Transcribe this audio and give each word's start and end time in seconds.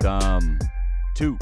Welcome 0.00 0.60
to 1.16 1.36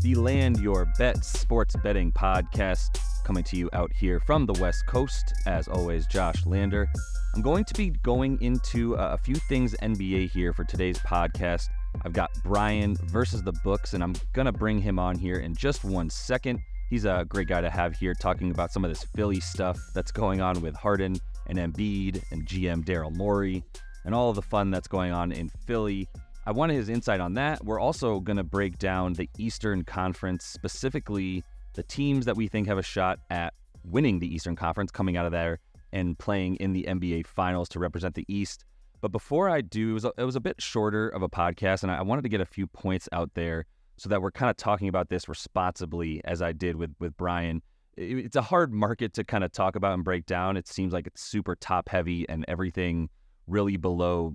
the 0.00 0.14
Land 0.14 0.60
Your 0.60 0.90
Bets 0.98 1.28
Sports 1.28 1.76
Betting 1.82 2.10
Podcast, 2.10 2.98
coming 3.22 3.44
to 3.44 3.56
you 3.56 3.68
out 3.74 3.92
here 3.92 4.18
from 4.20 4.46
the 4.46 4.54
West 4.54 4.86
Coast. 4.86 5.34
As 5.46 5.68
always, 5.68 6.06
Josh 6.06 6.46
Lander. 6.46 6.88
I'm 7.34 7.42
going 7.42 7.64
to 7.64 7.74
be 7.74 7.90
going 8.02 8.40
into 8.40 8.96
uh, 8.96 9.10
a 9.12 9.18
few 9.18 9.34
things 9.34 9.74
NBA 9.82 10.30
here 10.30 10.54
for 10.54 10.64
today's 10.64 10.98
podcast. 11.00 11.66
I've 12.02 12.14
got 12.14 12.30
Brian 12.42 12.96
versus 13.08 13.42
the 13.42 13.52
books, 13.62 13.92
and 13.92 14.02
I'm 14.02 14.14
going 14.32 14.46
to 14.46 14.52
bring 14.52 14.80
him 14.80 14.98
on 14.98 15.18
here 15.18 15.40
in 15.40 15.54
just 15.54 15.84
one 15.84 16.08
second. 16.08 16.60
He's 16.88 17.04
a 17.04 17.26
great 17.28 17.48
guy 17.48 17.60
to 17.60 17.70
have 17.70 17.94
here 17.94 18.14
talking 18.14 18.52
about 18.52 18.72
some 18.72 18.86
of 18.86 18.90
this 18.90 19.04
Philly 19.14 19.40
stuff 19.40 19.78
that's 19.94 20.12
going 20.12 20.40
on 20.40 20.62
with 20.62 20.74
Harden 20.74 21.16
and 21.46 21.58
Embiid 21.58 22.22
and 22.30 22.46
GM 22.46 22.84
Daryl 22.86 23.14
Morey 23.14 23.62
and 24.06 24.14
all 24.14 24.30
of 24.30 24.36
the 24.36 24.42
fun 24.42 24.70
that's 24.70 24.88
going 24.88 25.12
on 25.12 25.30
in 25.30 25.50
Philly. 25.66 26.08
I 26.44 26.50
wanted 26.50 26.74
his 26.74 26.88
insight 26.88 27.20
on 27.20 27.34
that. 27.34 27.64
We're 27.64 27.78
also 27.78 28.18
going 28.18 28.36
to 28.36 28.42
break 28.44 28.78
down 28.78 29.12
the 29.12 29.30
Eastern 29.38 29.84
Conference, 29.84 30.44
specifically 30.44 31.44
the 31.74 31.84
teams 31.84 32.26
that 32.26 32.36
we 32.36 32.48
think 32.48 32.66
have 32.66 32.78
a 32.78 32.82
shot 32.82 33.20
at 33.30 33.54
winning 33.84 34.18
the 34.18 34.26
Eastern 34.26 34.56
Conference 34.56 34.90
coming 34.90 35.16
out 35.16 35.24
of 35.24 35.30
there 35.30 35.60
and 35.92 36.18
playing 36.18 36.56
in 36.56 36.72
the 36.72 36.84
NBA 36.88 37.28
Finals 37.28 37.68
to 37.70 37.78
represent 37.78 38.16
the 38.16 38.24
East. 38.26 38.64
But 39.00 39.12
before 39.12 39.48
I 39.48 39.60
do, 39.60 39.90
it 39.90 39.94
was 39.94 40.04
a, 40.04 40.12
it 40.18 40.24
was 40.24 40.34
a 40.34 40.40
bit 40.40 40.60
shorter 40.60 41.08
of 41.08 41.22
a 41.22 41.28
podcast, 41.28 41.84
and 41.84 41.92
I 41.92 42.02
wanted 42.02 42.22
to 42.22 42.28
get 42.28 42.40
a 42.40 42.46
few 42.46 42.66
points 42.66 43.08
out 43.12 43.30
there 43.34 43.66
so 43.96 44.08
that 44.08 44.20
we're 44.20 44.30
kind 44.32 44.50
of 44.50 44.56
talking 44.56 44.88
about 44.88 45.10
this 45.10 45.28
responsibly, 45.28 46.20
as 46.24 46.42
I 46.42 46.52
did 46.52 46.76
with 46.76 46.94
with 46.98 47.16
Brian. 47.16 47.62
It's 47.96 48.36
a 48.36 48.42
hard 48.42 48.72
market 48.72 49.12
to 49.14 49.24
kind 49.24 49.44
of 49.44 49.52
talk 49.52 49.76
about 49.76 49.94
and 49.94 50.02
break 50.02 50.26
down. 50.26 50.56
It 50.56 50.66
seems 50.66 50.92
like 50.92 51.06
it's 51.06 51.22
super 51.22 51.54
top 51.54 51.88
heavy 51.88 52.26
and 52.28 52.44
everything 52.48 53.10
really 53.46 53.76
below 53.76 54.32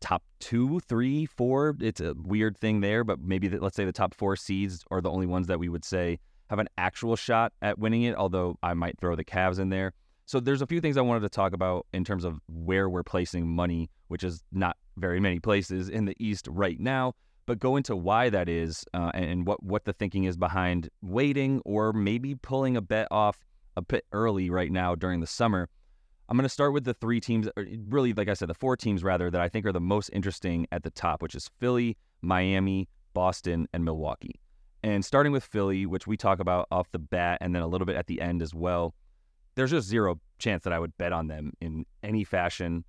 top 0.00 0.22
two, 0.40 0.80
three, 0.80 1.26
four. 1.26 1.76
It's 1.80 2.00
a 2.00 2.14
weird 2.14 2.56
thing 2.56 2.80
there, 2.80 3.04
but 3.04 3.20
maybe 3.20 3.48
the, 3.48 3.58
let's 3.58 3.76
say 3.76 3.84
the 3.84 3.92
top 3.92 4.14
four 4.14 4.36
seeds 4.36 4.84
are 4.90 5.00
the 5.00 5.10
only 5.10 5.26
ones 5.26 5.46
that 5.48 5.58
we 5.58 5.68
would 5.68 5.84
say 5.84 6.18
have 6.50 6.58
an 6.58 6.68
actual 6.78 7.16
shot 7.16 7.52
at 7.62 7.78
winning 7.78 8.02
it. 8.02 8.14
Although 8.16 8.56
I 8.62 8.74
might 8.74 8.98
throw 8.98 9.16
the 9.16 9.24
Cavs 9.24 9.58
in 9.58 9.68
there. 9.68 9.92
So 10.26 10.40
there's 10.40 10.62
a 10.62 10.66
few 10.66 10.80
things 10.80 10.96
I 10.96 11.02
wanted 11.02 11.20
to 11.20 11.28
talk 11.28 11.52
about 11.52 11.86
in 11.92 12.04
terms 12.04 12.24
of 12.24 12.38
where 12.48 12.88
we're 12.88 13.02
placing 13.02 13.46
money, 13.46 13.90
which 14.08 14.24
is 14.24 14.42
not 14.52 14.76
very 14.96 15.20
many 15.20 15.40
places 15.40 15.88
in 15.88 16.04
the 16.04 16.16
East 16.18 16.48
right 16.50 16.78
now. 16.78 17.14
But 17.44 17.58
go 17.58 17.76
into 17.76 17.96
why 17.96 18.30
that 18.30 18.48
is 18.48 18.84
uh, 18.94 19.10
and 19.14 19.46
what 19.46 19.62
what 19.62 19.84
the 19.84 19.92
thinking 19.92 20.24
is 20.24 20.36
behind 20.36 20.88
waiting 21.02 21.60
or 21.64 21.92
maybe 21.92 22.34
pulling 22.36 22.76
a 22.76 22.80
bet 22.80 23.08
off 23.10 23.44
a 23.76 23.82
bit 23.82 24.04
early 24.12 24.48
right 24.48 24.70
now 24.70 24.94
during 24.94 25.20
the 25.20 25.26
summer 25.26 25.68
I'm 26.32 26.38
going 26.38 26.44
to 26.44 26.48
start 26.48 26.72
with 26.72 26.84
the 26.84 26.94
three 26.94 27.20
teams, 27.20 27.46
really, 27.90 28.14
like 28.14 28.30
I 28.30 28.32
said, 28.32 28.48
the 28.48 28.54
four 28.54 28.74
teams 28.74 29.04
rather, 29.04 29.30
that 29.30 29.42
I 29.42 29.50
think 29.50 29.66
are 29.66 29.72
the 29.72 29.82
most 29.82 30.08
interesting 30.14 30.66
at 30.72 30.82
the 30.82 30.88
top, 30.88 31.20
which 31.20 31.34
is 31.34 31.50
Philly, 31.60 31.98
Miami, 32.22 32.88
Boston, 33.12 33.68
and 33.74 33.84
Milwaukee. 33.84 34.40
And 34.82 35.04
starting 35.04 35.32
with 35.32 35.44
Philly, 35.44 35.84
which 35.84 36.06
we 36.06 36.16
talk 36.16 36.40
about 36.40 36.68
off 36.70 36.90
the 36.90 36.98
bat 36.98 37.36
and 37.42 37.54
then 37.54 37.60
a 37.60 37.66
little 37.66 37.84
bit 37.84 37.96
at 37.96 38.06
the 38.06 38.18
end 38.22 38.40
as 38.40 38.54
well, 38.54 38.94
there's 39.56 39.72
just 39.72 39.86
zero 39.86 40.22
chance 40.38 40.64
that 40.64 40.72
I 40.72 40.78
would 40.78 40.96
bet 40.96 41.12
on 41.12 41.26
them 41.26 41.52
in 41.60 41.84
any 42.02 42.24
fashion, 42.24 42.86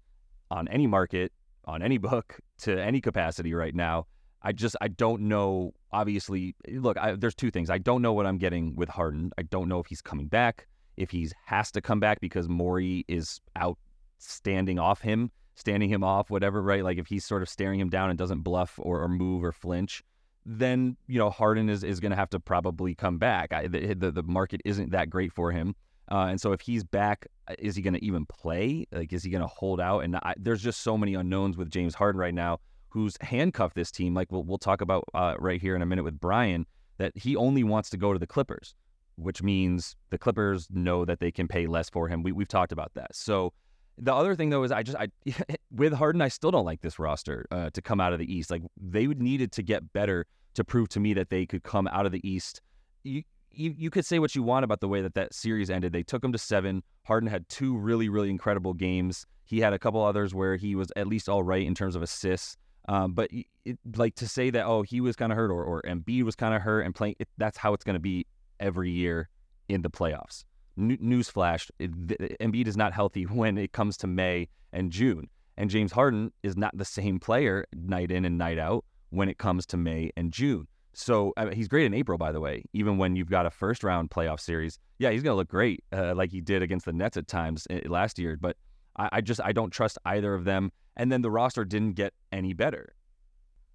on 0.50 0.70
any 0.70 0.88
market, 0.88 1.34
on 1.66 1.82
any 1.82 1.98
book, 2.12 2.40
to 2.60 2.82
any 2.82 3.02
capacity 3.02 3.54
right 3.54 3.76
now. 3.76 4.08
I 4.42 4.54
just 4.54 4.78
I 4.80 4.88
don't 4.88 5.24
know. 5.24 5.74
Obviously, 5.92 6.56
look, 6.70 6.98
I, 6.98 7.18
there's 7.18 7.36
two 7.36 7.52
things. 7.52 7.70
I 7.70 7.78
don't 7.78 8.02
know 8.02 8.14
what 8.14 8.26
I'm 8.26 8.38
getting 8.38 8.74
with 8.78 8.88
Harden. 8.88 9.32
I 9.38 9.42
don't 9.42 9.68
know 9.68 9.82
if 9.82 9.88
he's 9.88 10.02
coming 10.02 10.28
back 10.28 10.66
if 10.98 11.12
he 11.12 11.30
has 11.46 11.72
to 11.72 11.82
come 11.82 12.00
back 12.00 12.20
because 12.20 12.48
Morey 12.48 13.06
is 13.08 13.42
out 13.56 13.78
standing 14.20 14.80
off 14.80 15.02
him, 15.02 15.32
standing 15.56 15.90
him 15.90 16.04
off, 16.04 16.30
whatever, 16.30 16.62
right? 16.62 16.84
Like 16.84 16.98
if 16.98 17.08
he's 17.08 17.26
sort 17.26 17.42
of 17.42 17.50
staring 17.50 17.80
him 17.80 17.90
down 17.90 18.10
and 18.10 18.18
doesn't 18.18 18.42
bluff 18.42 18.80
or, 18.82 19.02
or 19.02 19.08
move 19.08 19.44
or 19.44 19.52
flinch, 19.52 20.04
then 20.46 20.98
you 21.08 21.20
know 21.20 21.30
Harden 21.30 21.70
is, 21.70 21.84
is 21.84 22.00
going 22.00 22.12
to 22.12 22.16
have 22.16 22.30
to 22.32 22.40
probably 22.40 22.96
come 22.96 23.18
back. 23.18 23.54
I, 23.54 23.68
the, 23.68 23.94
the, 23.94 24.12
the 24.12 24.24
market 24.24 24.62
isn't 24.66 24.92
that 24.92 25.10
great 25.10 25.32
for 25.32 25.52
him, 25.52 25.76
uh, 26.12 26.28
and 26.30 26.40
so 26.40 26.52
if 26.52 26.62
he's 26.62 26.84
back, 26.84 27.28
uh, 27.48 27.56
is 27.60 27.76
he 27.76 27.82
going 27.82 27.94
to 27.94 28.04
even 28.04 28.26
play? 28.26 28.86
Like 28.92 29.14
is 29.14 29.24
he 29.24 29.30
going 29.30 29.42
to 29.42 29.48
hold 29.48 29.80
out? 29.80 30.00
And 30.00 30.18
I, 30.18 30.34
there's 30.38 30.62
just 30.62 30.82
so 30.82 30.98
many 30.98 31.14
unknowns 31.14 31.58
with 31.58 31.70
James 31.70 31.96
Harden 31.96 32.20
right 32.20 32.34
now, 32.34 32.60
who's 32.90 33.18
handcuffed 33.22 33.76
this 33.76 33.92
team. 33.92 34.14
Like 34.14 34.32
we'll 34.32 34.44
we'll 34.44 34.58
talk 34.58 34.82
about 34.82 35.06
uh, 35.14 35.36
right 35.40 35.62
here 35.62 35.76
in 35.76 35.82
a 35.82 35.86
minute 35.86 36.04
with 36.04 36.20
Brian 36.20 36.66
that 36.98 37.14
he 37.16 37.36
only 37.36 37.64
wants 37.64 37.90
to 37.92 37.98
go 37.98 38.14
to 38.14 38.20
the 38.20 38.28
Clippers 38.28 38.76
which 39.16 39.44
means 39.44 39.96
the 40.10 40.18
Clippers 40.18 40.68
know 40.72 41.06
that 41.06 41.20
they 41.20 41.32
can 41.32 41.48
pay 41.48 41.68
less 41.68 41.90
for 41.90 42.08
him. 42.08 42.24
We, 42.24 42.32
we've 42.32 42.48
talked 42.48 42.72
about 42.72 42.94
that. 42.96 43.16
So 43.16 43.54
the 43.98 44.14
other 44.14 44.36
thing 44.36 44.50
though 44.50 44.64
is 44.64 44.72
I 44.72 44.84
just 44.84 44.98
I 44.98 45.10
with 45.72 45.94
Harden 45.94 46.22
I 46.22 46.28
still 46.28 46.52
don't 46.52 46.66
like 46.66 46.82
this 46.82 47.00
roster 47.00 47.46
uh, 47.52 47.70
to 47.72 47.82
come 47.82 48.00
out 48.00 48.14
of 48.14 48.20
the 48.20 48.34
East. 48.34 48.50
Like 48.52 48.64
they 48.80 49.08
needed 49.08 49.52
to 49.54 49.64
get 49.64 49.94
better 49.94 50.26
to 50.56 50.64
prove 50.64 50.90
to 50.90 51.00
me 51.00 51.14
that 51.14 51.30
they 51.30 51.46
could 51.46 51.64
come 51.64 51.88
out 51.88 52.06
of 52.06 52.12
the 52.12 52.28
East. 52.28 52.62
You, 53.04 53.24
you 53.52 53.74
you 53.78 53.90
could 53.90 54.06
say 54.06 54.20
what 54.20 54.36
you 54.36 54.44
want 54.44 54.64
about 54.64 54.80
the 54.80 54.88
way 54.88 55.02
that 55.02 55.14
that 55.14 55.34
series 55.34 55.70
ended. 55.70 55.94
They 55.94 56.04
took 56.04 56.24
him 56.24 56.32
to 56.32 56.38
seven. 56.38 56.84
Harden 57.06 57.30
had 57.30 57.48
two 57.50 57.78
really 57.78 58.10
really 58.10 58.30
incredible 58.30 58.74
games. 58.74 59.26
He 59.46 59.60
had 59.60 59.74
a 59.74 59.80
couple 59.80 60.04
others 60.04 60.34
where 60.34 60.56
he 60.56 60.76
was 60.76 60.92
at 60.96 61.08
least 61.08 61.30
all 61.30 61.44
right 61.44 61.66
in 61.66 61.76
terms 61.76 61.96
of 61.96 62.02
assists. 62.02 62.58
Um, 62.90 63.14
but 63.14 63.30
it, 63.32 63.78
like 63.96 64.16
to 64.16 64.28
say 64.28 64.50
that 64.50 64.66
oh 64.66 64.82
he 64.82 65.00
was 65.02 65.16
kind 65.16 65.32
of 65.32 65.38
hurt 65.38 65.52
or 65.52 65.64
or 65.64 65.82
Embiid 65.84 66.24
was 66.24 66.36
kind 66.36 66.54
of 66.54 66.62
hurt 66.62 66.82
and 66.82 66.96
playing 66.96 67.16
it, 67.20 67.30
that's 67.38 67.58
how 67.58 67.74
it's 67.74 67.84
going 67.84 67.94
to 67.94 68.00
be 68.00 68.26
every 68.60 68.92
year 68.92 69.30
in 69.70 69.82
the 69.82 69.90
playoffs. 69.90 70.46
N- 70.78 70.98
newsflash: 71.02 71.70
Embiid 71.80 72.68
is 72.68 72.78
not 72.78 72.94
healthy 72.94 73.24
when 73.42 73.58
it 73.58 73.72
comes 73.72 73.98
to 73.98 74.08
May 74.08 74.50
and 74.72 74.92
June, 74.92 75.30
and 75.58 75.70
James 75.70 75.92
Harden 75.92 76.32
is 76.42 76.58
not 76.58 76.78
the 76.78 76.86
same 76.86 77.20
player 77.20 77.66
night 77.74 78.12
in 78.12 78.26
and 78.26 78.38
night 78.38 78.58
out 78.58 78.86
when 79.10 79.30
it 79.30 79.38
comes 79.38 79.66
to 79.68 79.78
May 79.78 80.12
and 80.18 80.32
June. 80.32 80.68
So 80.94 81.34
I 81.38 81.46
mean, 81.46 81.54
he's 81.54 81.68
great 81.68 81.86
in 81.86 81.94
April, 81.94 82.18
by 82.18 82.32
the 82.32 82.40
way. 82.40 82.64
Even 82.74 82.98
when 82.98 83.16
you've 83.16 83.30
got 83.30 83.46
a 83.46 83.52
first 83.52 83.84
round 83.84 84.10
playoff 84.10 84.40
series, 84.40 84.80
yeah, 85.00 85.12
he's 85.12 85.24
going 85.24 85.34
to 85.34 85.38
look 85.38 85.50
great, 85.50 85.84
uh, 85.92 86.14
like 86.16 86.32
he 86.32 86.42
did 86.42 86.62
against 86.62 86.86
the 86.86 86.94
Nets 86.94 87.18
at 87.18 87.28
times 87.28 87.68
uh, 87.70 87.80
last 87.86 88.20
year. 88.20 88.38
But 88.40 88.58
I, 88.98 89.10
I, 89.14 89.22
just 89.22 89.42
I 89.44 89.52
don't 89.52 89.72
trust 89.72 89.98
either 90.06 90.34
of 90.34 90.46
them. 90.46 90.72
And 90.96 91.12
then 91.12 91.22
the 91.22 91.32
roster 91.32 91.66
didn't 91.66 91.94
get 91.94 92.14
any 92.32 92.54
better. 92.54 92.94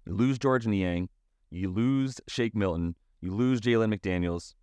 You 0.05 0.13
lose 0.13 0.39
Georges 0.39 0.67
Niang, 0.67 1.09
you 1.51 1.69
lose 1.69 2.21
Shake 2.27 2.55
Milton, 2.55 2.95
you 3.21 3.33
lose 3.33 3.59
Jalen 3.59 3.93
McDaniels, 3.93 4.53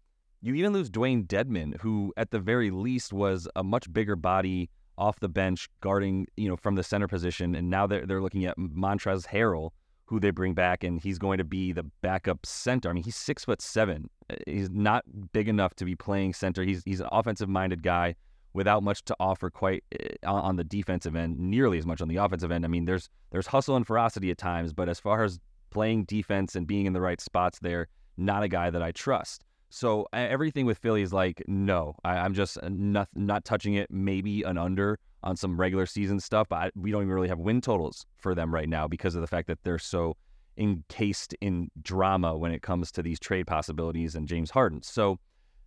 you 0.46 0.54
even 0.54 0.72
lose 0.72 0.90
Dewayne 0.90 1.26
Dedmon, 1.26 1.80
who 1.80 2.12
at 2.16 2.30
the 2.30 2.38
very 2.38 2.70
least 2.70 3.12
was 3.12 3.48
a 3.56 3.64
much 3.64 3.92
bigger 3.92 4.16
body 4.16 4.70
off 4.98 5.20
the 5.20 5.28
bench 5.28 5.68
guarding, 5.80 6.26
you 6.36 6.48
know, 6.48 6.56
from 6.56 6.74
the 6.74 6.82
center 6.82 7.08
position. 7.08 7.54
And 7.54 7.68
now 7.68 7.86
they're, 7.86 8.06
they're 8.06 8.22
looking 8.22 8.44
at 8.46 8.56
Montrezl 8.56 9.26
Harrell, 9.26 9.70
who 10.06 10.20
they 10.20 10.30
bring 10.30 10.54
back, 10.54 10.84
and 10.84 11.00
he's 11.00 11.18
going 11.18 11.38
to 11.38 11.44
be 11.44 11.72
the 11.72 11.82
backup 12.00 12.46
center. 12.46 12.88
I 12.88 12.92
mean, 12.92 13.02
he's 13.02 13.16
six 13.16 13.44
foot 13.44 13.60
seven. 13.60 14.08
Uh, 14.30 14.36
he's 14.46 14.70
not 14.70 15.04
big 15.32 15.48
enough 15.48 15.74
to 15.76 15.84
be 15.84 15.94
playing 15.94 16.32
center. 16.32 16.62
He's 16.62 16.82
he's 16.84 17.00
an 17.00 17.08
offensive 17.12 17.48
minded 17.48 17.82
guy 17.82 18.14
without 18.52 18.82
much 18.82 19.04
to 19.04 19.16
offer 19.20 19.50
quite 19.50 19.84
uh, 20.24 20.32
on 20.32 20.56
the 20.56 20.64
defensive 20.64 21.16
end, 21.16 21.38
nearly 21.38 21.78
as 21.78 21.86
much 21.86 22.00
on 22.00 22.08
the 22.08 22.16
offensive 22.16 22.50
end. 22.50 22.64
I 22.64 22.68
mean, 22.68 22.84
there's 22.84 23.10
there's 23.32 23.48
hustle 23.48 23.76
and 23.76 23.86
ferocity 23.86 24.30
at 24.30 24.38
times, 24.38 24.72
but 24.72 24.88
as 24.88 25.00
far 25.00 25.24
as 25.24 25.40
playing 25.70 26.04
defense 26.04 26.54
and 26.54 26.66
being 26.66 26.86
in 26.86 26.92
the 26.92 27.00
right 27.00 27.20
spots 27.20 27.58
there, 27.58 27.88
not 28.16 28.42
a 28.42 28.48
guy 28.48 28.70
that 28.70 28.82
I 28.82 28.92
trust. 28.92 29.44
So 29.68 30.06
everything 30.12 30.64
with 30.66 30.78
Philly 30.78 31.02
is 31.02 31.12
like, 31.12 31.42
no, 31.46 31.96
I, 32.04 32.24
am 32.24 32.34
just 32.34 32.56
uh, 32.58 32.68
not 32.70 33.08
not 33.14 33.44
touching 33.44 33.74
it. 33.74 33.90
Maybe 33.90 34.42
an 34.42 34.58
under 34.58 34.98
on 35.22 35.36
some 35.36 35.58
regular 35.58 35.86
season 35.86 36.20
stuff, 36.20 36.48
but 36.48 36.56
I, 36.56 36.70
we 36.76 36.90
don't 36.90 37.02
even 37.02 37.14
really 37.14 37.28
have 37.28 37.40
win 37.40 37.60
totals 37.60 38.06
for 38.16 38.34
them 38.34 38.54
right 38.54 38.68
now 38.68 38.86
because 38.86 39.14
of 39.14 39.20
the 39.20 39.26
fact 39.26 39.48
that 39.48 39.58
they're 39.64 39.78
so 39.78 40.16
encased 40.56 41.34
in 41.40 41.70
drama 41.82 42.36
when 42.36 42.52
it 42.52 42.62
comes 42.62 42.92
to 42.92 43.02
these 43.02 43.18
trade 43.18 43.46
possibilities 43.46 44.14
and 44.14 44.28
James 44.28 44.50
Harden. 44.50 44.82
So 44.82 45.18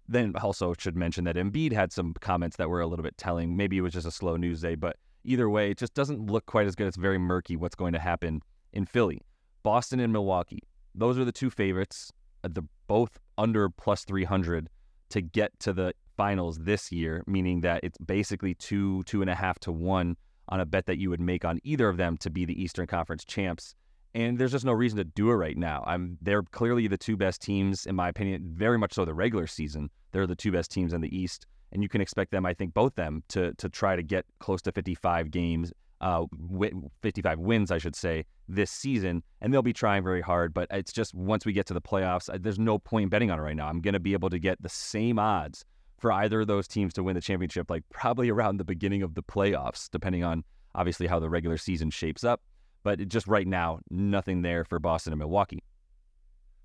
then 0.08 0.34
also 0.42 0.74
should 0.78 0.96
mention 0.96 1.24
that 1.26 1.36
Embiid 1.36 1.72
had 1.72 1.92
some 1.92 2.14
comments 2.20 2.58
that 2.58 2.70
were 2.70 2.82
a 2.82 2.88
little 2.88 3.04
bit 3.04 3.18
telling. 3.18 3.56
Maybe 3.56 3.78
it 3.78 3.82
was 3.82 3.94
just 3.94 4.08
a 4.08 4.12
slow 4.12 4.38
news 4.38 4.62
day, 4.62 4.76
but 4.76 4.98
either 5.24 5.50
way, 5.50 5.72
it 5.72 5.78
just 5.78 5.94
doesn't 5.94 6.26
look 6.32 6.46
quite 6.46 6.66
as 6.66 6.76
good. 6.76 6.88
It's 6.88 6.98
very 6.98 7.18
murky 7.18 7.56
what's 7.56 7.76
going 7.76 7.94
to 7.94 8.00
happen 8.00 8.42
in 8.74 8.86
Philly, 8.86 9.22
Boston, 9.62 10.00
and 10.00 10.12
Milwaukee. 10.12 10.64
Those 10.96 11.20
are 11.20 11.26
the 11.26 11.32
two 11.32 11.50
favorites. 11.50 12.12
Uh, 12.44 12.50
the 12.52 12.64
both 12.88 13.20
under 13.40 13.70
plus 13.70 14.04
300 14.04 14.70
to 15.10 15.22
get 15.22 15.58
to 15.62 15.74
the 15.74 15.94
finals 16.18 16.60
this 16.60 16.92
year, 16.92 17.24
meaning 17.26 17.62
that 17.62 17.80
it's 17.82 17.98
basically 17.98 18.54
two, 18.54 19.02
two 19.04 19.22
and 19.22 19.30
a 19.30 19.36
half 19.36 19.58
to 19.60 19.72
one 19.72 20.18
on 20.50 20.60
a 20.60 20.66
bet 20.66 20.86
that 20.86 20.98
you 20.98 21.10
would 21.10 21.22
make 21.22 21.46
on 21.46 21.60
either 21.64 21.88
of 21.88 21.98
them 21.98 22.18
to 22.18 22.30
be 22.30 22.46
the 22.46 22.62
Eastern 22.62 22.86
Conference 22.86 23.24
champs. 23.24 23.74
And 24.14 24.38
there's 24.38 24.52
just 24.52 24.66
no 24.66 24.74
reason 24.74 24.98
to 24.98 25.04
do 25.04 25.30
it 25.30 25.36
right 25.36 25.58
now. 25.58 25.84
I'm 25.88 26.18
they're 26.22 26.44
clearly 26.44 26.88
the 26.88 26.98
two 26.98 27.16
best 27.16 27.42
teams, 27.42 27.86
in 27.86 27.96
my 27.96 28.10
opinion, 28.10 28.52
very 28.54 28.78
much 28.78 28.94
so 28.94 29.06
the 29.06 29.14
regular 29.14 29.48
season. 29.48 29.90
They're 30.12 30.28
the 30.28 30.36
two 30.36 30.52
best 30.52 30.72
teams 30.72 30.94
in 30.94 31.02
the 31.02 31.16
East. 31.16 31.46
And 31.72 31.84
you 31.84 31.90
can 31.90 32.02
expect 32.02 32.32
them, 32.32 32.46
I 32.46 32.56
think, 32.56 32.74
both 32.74 32.96
them 32.96 33.24
to 33.30 33.54
to 33.54 33.70
try 33.70 33.96
to 33.96 34.02
get 34.02 34.26
close 34.40 34.62
to 34.64 34.72
55 34.72 35.30
games 35.30 35.72
uh, 36.02 36.26
55 37.02 37.40
wins, 37.40 37.72
I 37.72 37.78
should 37.78 37.96
say, 37.96 38.26
this 38.48 38.72
season, 38.72 39.24
and 39.42 39.54
they'll 39.54 39.62
be 39.62 39.74
trying 39.74 40.04
very 40.04 40.22
hard. 40.22 40.54
But 40.54 40.68
it's 40.72 40.92
just 40.92 41.14
once 41.14 41.46
we 41.46 41.54
get 41.54 41.66
to 41.68 41.74
the 41.74 41.82
playoffs, 41.82 42.30
there's 42.42 42.60
no 42.60 42.80
point 42.80 43.10
betting 43.10 43.32
on 43.32 43.40
it 43.40 43.42
right 43.42 43.56
now. 43.56 43.68
I'm 43.68 43.82
going 43.82 43.94
to 43.94 44.00
be 44.00 44.14
able 44.14 44.30
to 44.30 44.40
get 44.40 44.62
the 44.62 44.70
same 44.70 45.20
odds 45.20 45.66
for 46.00 46.12
either 46.12 46.42
of 46.42 46.48
those 46.48 46.68
teams 46.68 46.94
to 46.94 47.04
win 47.04 47.16
the 47.16 47.22
championship, 47.22 47.70
like 47.70 47.84
probably 47.90 48.30
around 48.30 48.58
the 48.58 48.64
beginning 48.64 49.04
of 49.04 49.16
the 49.16 49.24
playoffs, 49.24 49.90
depending 49.92 50.24
on 50.24 50.44
obviously 50.76 51.08
how 51.08 51.20
the 51.20 51.30
regular 51.30 51.58
season 51.58 51.90
shapes 51.90 52.24
up. 52.24 52.42
But 52.84 53.06
just 53.10 53.28
right 53.28 53.48
now, 53.48 53.80
nothing 53.90 54.42
there 54.42 54.64
for 54.64 54.80
Boston 54.80 55.12
and 55.12 55.20
Milwaukee. 55.20 55.64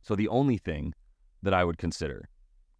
So 0.03 0.15
the 0.15 0.29
only 0.29 0.59
thing 0.59 0.95
that 1.43 1.53
I 1.53 1.65
would 1.65 1.79
consider 1.79 2.29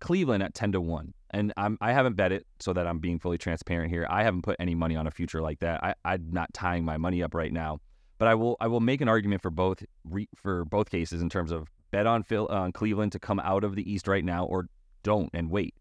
Cleveland 0.01 0.43
at 0.43 0.55
10 0.55 0.73
to 0.73 0.81
1. 0.81 1.13
And 1.35 1.53
I'm, 1.57 1.77
I 1.81 1.93
haven't 1.93 2.15
bet 2.15 2.31
it 2.31 2.47
so 2.61 2.73
that 2.73 2.87
I'm 2.87 3.01
being 3.01 3.19
fully 3.19 3.39
transparent 3.39 3.91
here. 3.91 4.07
I 4.09 4.23
haven't 4.23 4.43
put 4.43 4.57
any 4.61 4.77
money 4.77 4.95
on 4.95 5.09
a 5.09 5.11
future 5.11 5.43
like 5.43 5.59
that. 5.59 5.83
I, 5.83 5.95
I'm 6.05 6.29
not 6.31 6.55
tying 6.55 6.85
my 6.85 6.97
money 6.97 7.25
up 7.25 7.35
right 7.35 7.53
now. 7.53 7.81
But 8.19 8.29
I 8.29 8.37
will 8.37 8.57
I 8.61 8.69
will 8.69 8.81
make 8.81 9.01
an 9.01 9.09
argument 9.09 9.43
for 9.43 9.51
both 9.51 9.83
re, 10.05 10.29
for 10.37 10.65
both 10.65 10.89
cases 10.89 11.21
in 11.21 11.29
terms 11.29 11.51
of 11.51 11.69
bet 11.91 12.07
on 12.07 12.23
Phil 12.23 12.47
on 12.47 12.71
Cleveland 12.71 13.11
to 13.13 13.19
come 13.19 13.41
out 13.41 13.65
of 13.65 13.75
the 13.75 13.91
East 13.91 14.07
right 14.07 14.25
now 14.25 14.45
or 14.45 14.69
don't 15.03 15.29
and 15.35 15.51
wait. 15.51 15.75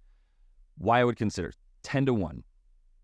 Why 0.79 1.01
I 1.01 1.03
would 1.03 1.15
consider 1.15 1.53
10 1.83 2.07
to 2.07 2.13
1 2.15 2.43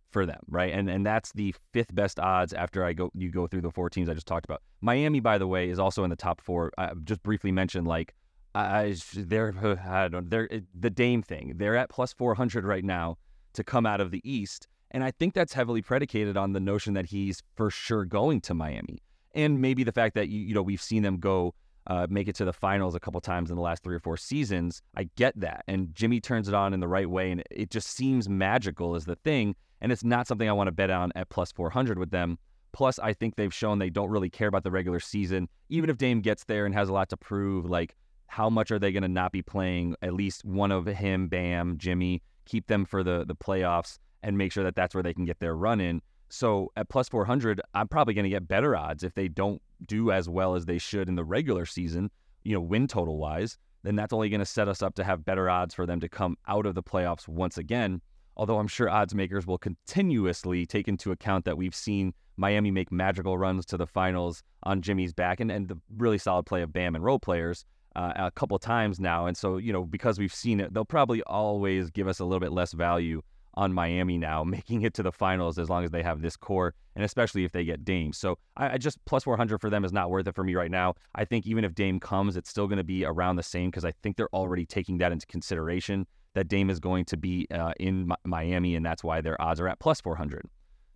for 0.10 0.25
them, 0.25 0.42
right? 0.48 0.74
And 0.74 0.90
and 0.90 1.06
that's 1.06 1.31
the 1.34 1.54
fifth 1.72 1.94
best 1.94 2.19
odds 2.19 2.54
after 2.54 2.84
I 2.84 2.94
go 2.94 3.12
you 3.13 3.30
go 3.30 3.46
through 3.46 3.62
the 3.62 3.72
four 3.72 3.92
teams 3.92 4.10
I 4.10 4.16
just 4.16 4.28
talked 4.28 4.46
about. 4.46 4.63
Miami, 4.81 5.19
by 5.19 5.38
the 5.38 5.48
way, 5.48 5.69
is 5.69 5.78
also 5.78 6.04
in 6.04 6.10
the 6.10 6.16
top 6.16 6.42
four. 6.42 6.72
I 6.80 6.94
just 7.04 7.22
briefly 7.22 7.51
mentioned 7.51 7.88
like 7.88 8.16
I, 8.59 8.95
they're 9.15 9.53
I 9.85 10.07
don't 10.07 10.29
they're 10.29 10.50
the 10.77 10.89
Dame 10.89 11.21
thing. 11.21 11.53
They're 11.57 11.75
at 11.75 11.89
plus 11.89 12.13
four 12.13 12.35
hundred 12.35 12.65
right 12.65 12.83
now 12.83 13.17
to 13.53 13.63
come 13.63 13.85
out 13.85 14.01
of 14.01 14.11
the 14.11 14.21
East, 14.29 14.67
and 14.91 15.03
I 15.03 15.11
think 15.11 15.33
that's 15.33 15.53
heavily 15.53 15.81
predicated 15.81 16.38
on 16.38 16.53
the 16.53 16.59
notion 16.59 16.94
that 16.94 17.06
he's 17.06 17.41
for 17.56 17.69
sure 17.69 18.06
going 18.06 18.41
to 18.41 18.53
Miami, 18.53 19.00
and 19.33 19.61
maybe 19.61 19.83
the 19.83 19.91
fact 19.91 20.15
that 20.15 20.29
you 20.29 20.39
you 20.41 20.53
know 20.53 20.61
we've 20.61 20.81
seen 20.81 21.03
them 21.03 21.17
go. 21.19 21.53
Uh, 21.88 22.06
make 22.07 22.27
it 22.27 22.35
to 22.35 22.45
the 22.45 22.53
finals 22.53 22.94
a 22.94 23.00
couple 23.00 23.19
times 23.19 23.50
in 23.50 23.56
the 23.56 23.63
last 23.63 23.81
three 23.81 23.95
or 23.95 24.00
four 24.00 24.15
seasons. 24.15 24.79
I 24.95 25.09
get 25.15 25.33
that. 25.39 25.63
And 25.67 25.95
Jimmy 25.95 26.21
turns 26.21 26.47
it 26.47 26.53
on 26.53 26.71
in 26.71 26.81
the 26.81 26.88
right 26.88 27.09
way. 27.09 27.31
And 27.31 27.41
it 27.50 27.71
just 27.71 27.88
seems 27.88 28.29
magical 28.29 28.95
is 28.95 29.05
the 29.05 29.15
thing. 29.15 29.55
And 29.81 29.91
it's 29.91 30.03
not 30.03 30.27
something 30.27 30.47
I 30.47 30.51
want 30.51 30.67
to 30.67 30.71
bet 30.71 30.91
on 30.91 31.12
at 31.15 31.29
plus 31.29 31.51
400 31.51 31.97
with 31.97 32.12
them. 32.12 32.38
Plus, 32.73 33.00
I 33.00 33.13
think 33.13 33.35
they've 33.35 33.53
shown 33.53 33.79
they 33.79 33.89
don't 33.89 34.09
really 34.09 34.29
care 34.29 34.47
about 34.47 34.63
the 34.63 34.71
regular 34.71 35.00
season. 35.00 35.50
Even 35.69 35.89
if 35.89 35.97
Dame 35.97 36.21
gets 36.21 36.44
there 36.44 36.65
and 36.65 36.75
has 36.75 36.89
a 36.89 36.94
lot 36.94 37.09
to 37.09 37.17
prove, 37.17 37.65
like 37.65 37.95
how 38.29 38.49
much 38.49 38.71
are 38.71 38.79
they 38.79 38.91
going 38.91 39.03
to 39.03 39.09
not 39.09 39.31
be 39.31 39.41
playing 39.41 39.95
at 40.01 40.13
least 40.13 40.45
one 40.45 40.71
of 40.71 40.85
him, 40.85 41.27
Bam, 41.27 41.77
Jimmy, 41.77 42.21
keep 42.45 42.67
them 42.67 42.85
for 42.85 43.03
the 43.03 43.25
the 43.25 43.35
playoffs 43.35 43.97
and 44.23 44.37
make 44.37 44.51
sure 44.51 44.63
that 44.63 44.75
that's 44.75 44.93
where 44.93 45.03
they 45.03 45.13
can 45.13 45.25
get 45.25 45.39
their 45.39 45.55
run 45.55 45.81
in. 45.81 46.01
So 46.29 46.71
at 46.75 46.89
plus 46.89 47.09
400, 47.09 47.59
I'm 47.73 47.87
probably 47.87 48.13
going 48.13 48.23
to 48.23 48.29
get 48.29 48.47
better 48.47 48.75
odds 48.75 49.03
if 49.03 49.15
they 49.15 49.27
don't 49.27 49.61
do 49.87 50.11
as 50.11 50.29
well 50.29 50.55
as 50.55 50.65
they 50.65 50.77
should 50.77 51.09
in 51.09 51.15
the 51.15 51.23
regular 51.23 51.65
season, 51.65 52.11
you 52.43 52.53
know, 52.53 52.61
win 52.61 52.87
total 52.87 53.17
wise. 53.17 53.57
Then 53.81 53.95
that's 53.95 54.13
only 54.13 54.29
going 54.29 54.41
to 54.41 54.45
set 54.45 54.67
us 54.67 54.83
up 54.83 54.93
to 54.95 55.03
have 55.03 55.25
better 55.25 55.49
odds 55.49 55.73
for 55.73 55.85
them 55.85 55.99
to 56.01 56.09
come 56.09 56.37
out 56.47 56.65
of 56.65 56.75
the 56.75 56.83
playoffs 56.83 57.27
once 57.27 57.57
again. 57.57 58.01
Although 58.37 58.59
I'm 58.59 58.67
sure 58.67 58.89
odds 58.89 59.15
makers 59.15 59.47
will 59.47 59.57
continuously 59.57 60.65
take 60.65 60.87
into 60.87 61.11
account 61.11 61.45
that 61.45 61.57
we've 61.57 61.75
seen 61.75 62.13
Miami 62.37 62.71
make 62.71 62.91
magical 62.91 63.37
runs 63.37 63.65
to 63.67 63.77
the 63.77 63.87
finals 63.87 64.43
on 64.63 64.81
Jimmy's 64.81 65.13
back 65.13 65.39
and, 65.39 65.51
and 65.51 65.67
the 65.67 65.77
really 65.97 66.17
solid 66.17 66.45
play 66.45 66.61
of 66.61 66.71
Bam 66.71 66.95
and 66.95 67.03
role 67.03 67.19
players 67.19 67.65
uh, 67.95 68.13
a 68.15 68.31
couple 68.31 68.57
times 68.59 69.00
now. 69.00 69.25
And 69.25 69.36
so, 69.36 69.57
you 69.57 69.74
know, 69.74 69.83
because 69.83 70.19
we've 70.19 70.33
seen 70.33 70.59
it, 70.59 70.74
they'll 70.74 70.86
probably 70.86 71.21
always 71.24 71.89
give 71.89 72.07
us 72.07 72.19
a 72.19 72.25
little 72.25 72.39
bit 72.39 72.51
less 72.51 72.74
value 72.74 73.21
on 73.56 73.74
Miami 73.74 74.18
now, 74.18 74.44
making 74.45 74.83
it 74.83 74.94
to 74.95 75.03
the 75.03 75.12
finals 75.12 75.57
as 75.57 75.69
long 75.69 75.83
as 75.83 75.91
they 75.91 76.03
have 76.03 76.21
this 76.21 76.38
core, 76.38 76.74
and 76.95 77.03
especially 77.03 77.44
if 77.44 77.51
they 77.51 77.65
get 77.65 77.83
Dame. 77.83 78.13
So 78.13 78.38
I, 78.57 78.74
I 78.74 78.77
just 78.77 79.03
plus 79.06 79.24
400 79.24 79.59
for 79.59 79.69
them 79.69 79.83
is 79.83 79.91
not 79.91 80.09
worth 80.09 80.27
it 80.27 80.36
for 80.36 80.44
me 80.44 80.56
right 80.56 80.71
now. 80.71 80.95
I 81.15 81.25
think 81.25 81.45
even 81.45 81.63
if 81.63 81.75
Dame 81.75 82.00
comes, 82.00 82.38
it's 82.38 82.50
still 82.50 82.68
going 82.68 82.77
to 82.77 82.83
be 82.83 83.06
around 83.06 83.36
the 83.36 83.44
same 83.44 83.69
because 83.69 83.86
I 83.86 83.91
think 84.03 84.18
they're 84.18 84.33
already 84.33 84.65
taking 84.65 84.97
that 85.00 85.12
into 85.12 85.25
consideration 85.27 86.06
that 86.36 86.47
Dame 86.47 86.69
is 86.69 86.80
going 86.80 87.06
to 87.06 87.18
be 87.18 87.47
uh, 87.51 87.74
in 87.80 88.12
Miami, 88.24 88.75
and 88.75 88.86
that's 88.86 89.03
why 89.03 89.19
their 89.19 89.39
odds 89.41 89.59
are 89.59 89.68
at 89.68 89.80
plus 89.80 90.00
400. 90.00 90.45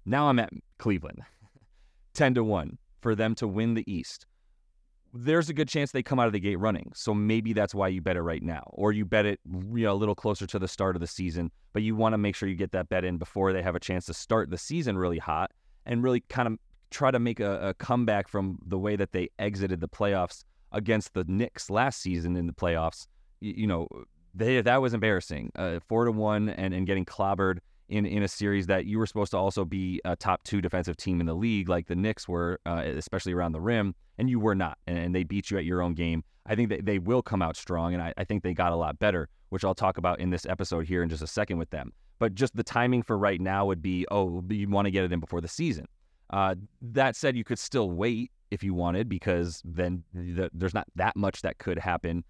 Now 0.06 0.30
I'm 0.30 0.40
at 0.40 0.52
Cleveland, 0.78 1.22
10 2.14 2.36
to 2.36 2.44
1 2.44 2.78
for 3.02 3.16
them 3.16 3.36
to 3.36 3.48
win 3.48 3.74
the 3.74 3.92
East 3.92 4.26
there's 5.14 5.48
a 5.48 5.54
good 5.54 5.68
chance 5.68 5.92
they 5.92 6.02
come 6.02 6.20
out 6.20 6.26
of 6.26 6.34
the 6.34 6.40
gate 6.40 6.56
running. 6.56 6.92
So 6.96 7.14
maybe 7.14 7.54
that's 7.54 7.76
why 7.76 7.88
you 7.88 8.02
bet 8.02 8.18
it 8.18 8.22
right 8.22 8.42
now, 8.42 8.64
or 8.72 8.92
you 8.92 9.06
bet 9.06 9.26
it 9.26 9.40
you 9.46 9.86
know, 9.86 9.94
a 9.94 9.96
little 9.96 10.16
closer 10.16 10.48
to 10.48 10.58
the 10.58 10.68
start 10.68 10.96
of 10.96 11.02
the 11.02 11.08
season. 11.08 11.52
But 11.72 11.84
you 11.84 11.96
want 11.96 12.14
to 12.14 12.18
make 12.18 12.36
sure 12.36 12.50
you 12.50 12.56
get 12.56 12.72
that 12.72 12.90
bet 12.90 13.06
in 13.06 13.18
before 13.18 13.54
they 13.54 13.62
have 13.62 13.76
a 13.76 13.80
chance 13.80 14.08
to 14.08 14.14
start 14.14 14.50
the 14.50 14.58
season 14.58 14.98
really 14.98 15.20
hot 15.20 15.52
and 15.86 16.04
really 16.04 16.22
kind 16.22 16.48
of 16.48 16.58
try 16.90 17.12
to 17.12 17.20
make 17.20 17.40
a, 17.40 17.70
a 17.70 17.74
comeback 17.76 18.28
from 18.28 18.58
the 18.66 18.78
way 18.78 18.96
that 18.96 19.12
they 19.12 19.30
exited 19.38 19.82
the 19.82 19.88
playoffs 19.88 20.46
against 20.72 21.14
the 21.14 21.24
Knicks 21.28 21.70
last 21.70 22.02
season 22.02 22.36
in 22.36 22.48
the 22.48 22.54
playoffs. 22.54 23.06
You, 23.40 23.54
you 23.58 23.68
know, 23.68 23.88
they 24.34 24.62
that 24.62 24.82
was 24.82 24.96
embarrassing. 24.96 25.52
Uh, 25.56 25.80
four 25.88 26.06
to 26.06 26.12
one 26.12 26.50
and, 26.50 26.74
and 26.74 26.88
getting 26.88 27.06
clobbered 27.06 27.60
in 27.94 28.08
in 28.08 28.24
a 28.24 28.28
series 28.28 28.66
that 28.68 28.86
you 28.86 28.98
were 28.98 29.06
supposed 29.06 29.32
to 29.32 29.38
also 29.38 29.64
be 29.64 30.02
a 30.04 30.16
top 30.16 30.44
two 30.44 30.62
defensive 30.62 30.98
team 30.98 31.20
in 31.20 31.28
the 31.28 31.36
league, 31.36 31.70
like 31.70 31.88
the 31.88 31.96
Knicks 31.96 32.28
were, 32.28 32.60
uh, 32.66 32.82
especially 32.86 33.34
around 33.34 33.52
the 33.52 33.62
rim, 33.62 33.94
and 34.18 34.30
you 34.30 34.40
were 34.40 34.56
not, 34.56 34.80
and 34.88 35.14
they 35.14 35.24
beat 35.24 35.52
you 35.52 35.58
at 35.60 35.66
your 35.66 35.82
own 35.82 35.94
game. 35.94 36.24
I 36.48 36.56
think 36.56 36.70
that 36.70 36.86
they 36.86 36.98
will 36.98 37.22
come 37.22 37.42
out 37.42 37.56
strong, 37.56 37.94
and 37.94 38.02
I, 38.02 38.14
I 38.18 38.24
think 38.24 38.42
they 38.42 38.54
got 38.54 38.72
a 38.72 38.76
lot 38.76 38.98
better, 38.98 39.30
which 39.50 39.64
I'll 39.64 39.76
talk 39.76 39.98
about 39.98 40.20
in 40.20 40.32
this 40.32 40.46
episode 40.46 40.86
here 40.86 41.04
in 41.04 41.10
just 41.10 41.22
a 41.22 41.28
second 41.28 41.60
with 41.60 41.70
them. 41.70 41.94
But 42.20 42.34
just 42.34 42.56
the 42.56 42.64
timing 42.64 43.04
for 43.04 43.18
right 43.18 43.40
now 43.40 43.66
would 43.66 43.82
be, 43.82 44.06
oh, 44.10 44.44
you 44.50 44.68
want 44.68 44.86
to 44.86 44.92
get 44.92 45.04
it 45.04 45.14
in 45.14 45.20
before 45.20 45.40
the 45.40 45.48
season. 45.48 45.86
Uh, 46.32 46.56
that 46.82 47.16
said, 47.16 47.38
you 47.38 47.44
could 47.44 47.60
still 47.60 47.92
wait 47.92 48.32
if 48.50 48.64
you 48.64 48.74
wanted, 48.74 49.08
because 49.08 49.62
then 49.64 50.04
the, 50.14 50.50
there's 50.54 50.74
not 50.74 50.88
that 50.96 51.16
much 51.16 51.44
that 51.44 51.60
could 51.60 51.78
happen 51.78 52.24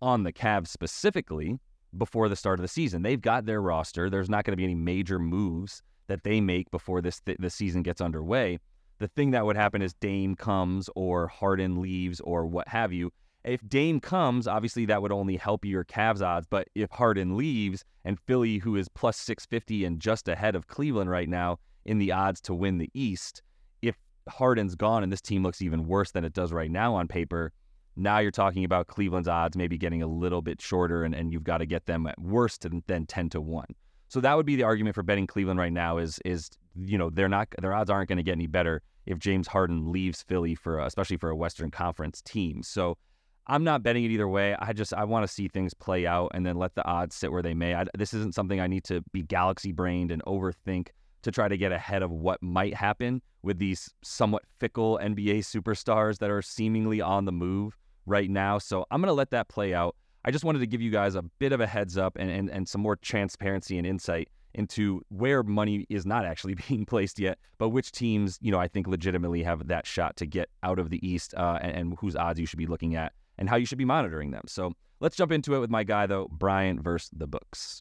on 0.00 0.22
the 0.22 0.32
Cavs 0.32 0.68
specifically 0.68 1.58
before 1.98 2.28
the 2.28 2.36
start 2.36 2.58
of 2.58 2.62
the 2.62 2.68
season. 2.68 3.02
They've 3.02 3.20
got 3.20 3.46
their 3.46 3.60
roster. 3.60 4.08
There's 4.10 4.30
not 4.30 4.44
going 4.44 4.52
to 4.52 4.56
be 4.56 4.64
any 4.64 4.74
major 4.74 5.18
moves 5.18 5.82
that 6.08 6.22
they 6.22 6.40
make 6.40 6.70
before 6.70 7.00
this 7.00 7.20
th- 7.20 7.38
the 7.38 7.50
season 7.50 7.82
gets 7.82 8.00
underway. 8.00 8.58
The 8.98 9.08
thing 9.08 9.32
that 9.32 9.44
would 9.44 9.56
happen 9.56 9.82
is 9.82 9.94
Dame 9.94 10.34
comes 10.34 10.88
or 10.94 11.28
Harden 11.28 11.80
leaves 11.80 12.20
or 12.20 12.46
what 12.46 12.68
have 12.68 12.92
you. 12.92 13.12
If 13.44 13.60
Dame 13.68 14.00
comes, 14.00 14.48
obviously 14.48 14.86
that 14.86 15.02
would 15.02 15.12
only 15.12 15.36
help 15.36 15.64
your 15.64 15.84
Cavs 15.84 16.22
odds. 16.22 16.46
But 16.48 16.68
if 16.74 16.90
Harden 16.90 17.36
leaves 17.36 17.84
and 18.04 18.18
Philly, 18.18 18.58
who 18.58 18.76
is 18.76 18.88
plus 18.88 19.16
650 19.18 19.84
and 19.84 20.00
just 20.00 20.28
ahead 20.28 20.56
of 20.56 20.66
Cleveland 20.66 21.10
right 21.10 21.28
now 21.28 21.58
in 21.84 21.98
the 21.98 22.10
odds 22.10 22.40
to 22.42 22.54
win 22.54 22.78
the 22.78 22.90
East, 22.94 23.42
if 23.82 23.96
Harden's 24.28 24.74
gone 24.74 25.02
and 25.02 25.12
this 25.12 25.20
team 25.20 25.42
looks 25.42 25.62
even 25.62 25.86
worse 25.86 26.10
than 26.10 26.24
it 26.24 26.32
does 26.32 26.52
right 26.52 26.70
now 26.70 26.94
on 26.94 27.06
paper, 27.06 27.52
now 27.96 28.18
you're 28.18 28.30
talking 28.30 28.64
about 28.64 28.86
Cleveland's 28.86 29.28
odds 29.28 29.56
maybe 29.56 29.78
getting 29.78 30.02
a 30.02 30.06
little 30.06 30.42
bit 30.42 30.60
shorter, 30.60 31.02
and, 31.02 31.14
and 31.14 31.32
you've 31.32 31.44
got 31.44 31.58
to 31.58 31.66
get 31.66 31.86
them 31.86 32.06
at 32.06 32.20
worst 32.20 32.62
than, 32.62 32.82
than 32.86 33.06
10 33.06 33.30
to 33.30 33.40
1. 33.40 33.66
So 34.08 34.20
that 34.20 34.36
would 34.36 34.46
be 34.46 34.56
the 34.56 34.62
argument 34.62 34.94
for 34.94 35.02
betting 35.02 35.26
Cleveland 35.26 35.58
right 35.58 35.72
now 35.72 35.98
is 35.98 36.20
is 36.24 36.50
you 36.76 36.96
know 36.96 37.10
they're 37.10 37.28
not 37.28 37.48
their 37.60 37.74
odds 37.74 37.90
aren't 37.90 38.08
going 38.08 38.18
to 38.18 38.22
get 38.22 38.32
any 38.32 38.46
better 38.46 38.82
if 39.06 39.18
James 39.18 39.48
Harden 39.48 39.90
leaves 39.90 40.22
Philly 40.22 40.54
for 40.54 40.78
especially 40.78 41.16
for 41.16 41.30
a 41.30 41.36
Western 41.36 41.70
Conference 41.70 42.22
team. 42.22 42.62
So 42.62 42.96
I'm 43.48 43.64
not 43.64 43.82
betting 43.82 44.04
it 44.04 44.10
either 44.10 44.28
way. 44.28 44.56
I 44.58 44.72
just 44.72 44.94
I 44.94 45.04
want 45.04 45.26
to 45.26 45.32
see 45.32 45.48
things 45.48 45.74
play 45.74 46.06
out 46.06 46.30
and 46.34 46.46
then 46.46 46.56
let 46.56 46.74
the 46.74 46.86
odds 46.86 47.16
sit 47.16 47.32
where 47.32 47.42
they 47.42 47.54
may. 47.54 47.74
I, 47.74 47.84
this 47.96 48.14
isn't 48.14 48.34
something 48.34 48.60
I 48.60 48.66
need 48.66 48.84
to 48.84 49.02
be 49.12 49.22
galaxy 49.22 49.72
brained 49.72 50.10
and 50.10 50.22
overthink 50.24 50.88
to 51.22 51.30
try 51.32 51.48
to 51.48 51.56
get 51.56 51.72
ahead 51.72 52.02
of 52.02 52.10
what 52.10 52.40
might 52.42 52.74
happen 52.74 53.20
with 53.42 53.58
these 53.58 53.92
somewhat 54.02 54.42
fickle 54.60 55.00
NBA 55.02 55.38
superstars 55.38 56.18
that 56.18 56.30
are 56.30 56.42
seemingly 56.42 57.00
on 57.00 57.24
the 57.24 57.32
move 57.32 57.76
right 58.06 58.30
now. 58.30 58.58
So 58.58 58.86
I'm 58.90 59.00
going 59.00 59.08
to 59.08 59.14
let 59.14 59.30
that 59.30 59.48
play 59.48 59.74
out. 59.74 59.96
I 60.24 60.30
just 60.30 60.44
wanted 60.44 60.60
to 60.60 60.66
give 60.66 60.80
you 60.80 60.90
guys 60.90 61.14
a 61.14 61.22
bit 61.22 61.52
of 61.52 61.60
a 61.60 61.66
heads 61.66 61.96
up 61.96 62.16
and, 62.18 62.30
and, 62.30 62.50
and 62.50 62.68
some 62.68 62.80
more 62.80 62.96
transparency 62.96 63.78
and 63.78 63.86
insight 63.86 64.28
into 64.54 65.02
where 65.10 65.42
money 65.42 65.86
is 65.88 66.06
not 66.06 66.24
actually 66.24 66.54
being 66.68 66.84
placed 66.84 67.18
yet, 67.18 67.38
but 67.58 67.68
which 67.68 67.92
teams, 67.92 68.38
you 68.40 68.50
know, 68.50 68.58
I 68.58 68.68
think 68.68 68.86
legitimately 68.86 69.42
have 69.42 69.68
that 69.68 69.86
shot 69.86 70.16
to 70.16 70.26
get 70.26 70.48
out 70.62 70.78
of 70.78 70.90
the 70.90 71.06
East 71.06 71.34
uh, 71.36 71.58
and, 71.60 71.72
and 71.72 71.98
whose 72.00 72.16
odds 72.16 72.40
you 72.40 72.46
should 72.46 72.58
be 72.58 72.66
looking 72.66 72.96
at 72.96 73.12
and 73.38 73.48
how 73.48 73.56
you 73.56 73.66
should 73.66 73.78
be 73.78 73.84
monitoring 73.84 74.30
them. 74.30 74.44
So 74.46 74.72
let's 75.00 75.16
jump 75.16 75.30
into 75.30 75.54
it 75.54 75.60
with 75.60 75.70
my 75.70 75.84
guy, 75.84 76.06
though, 76.06 76.28
Brian 76.30 76.82
versus 76.82 77.10
the 77.12 77.26
books. 77.26 77.80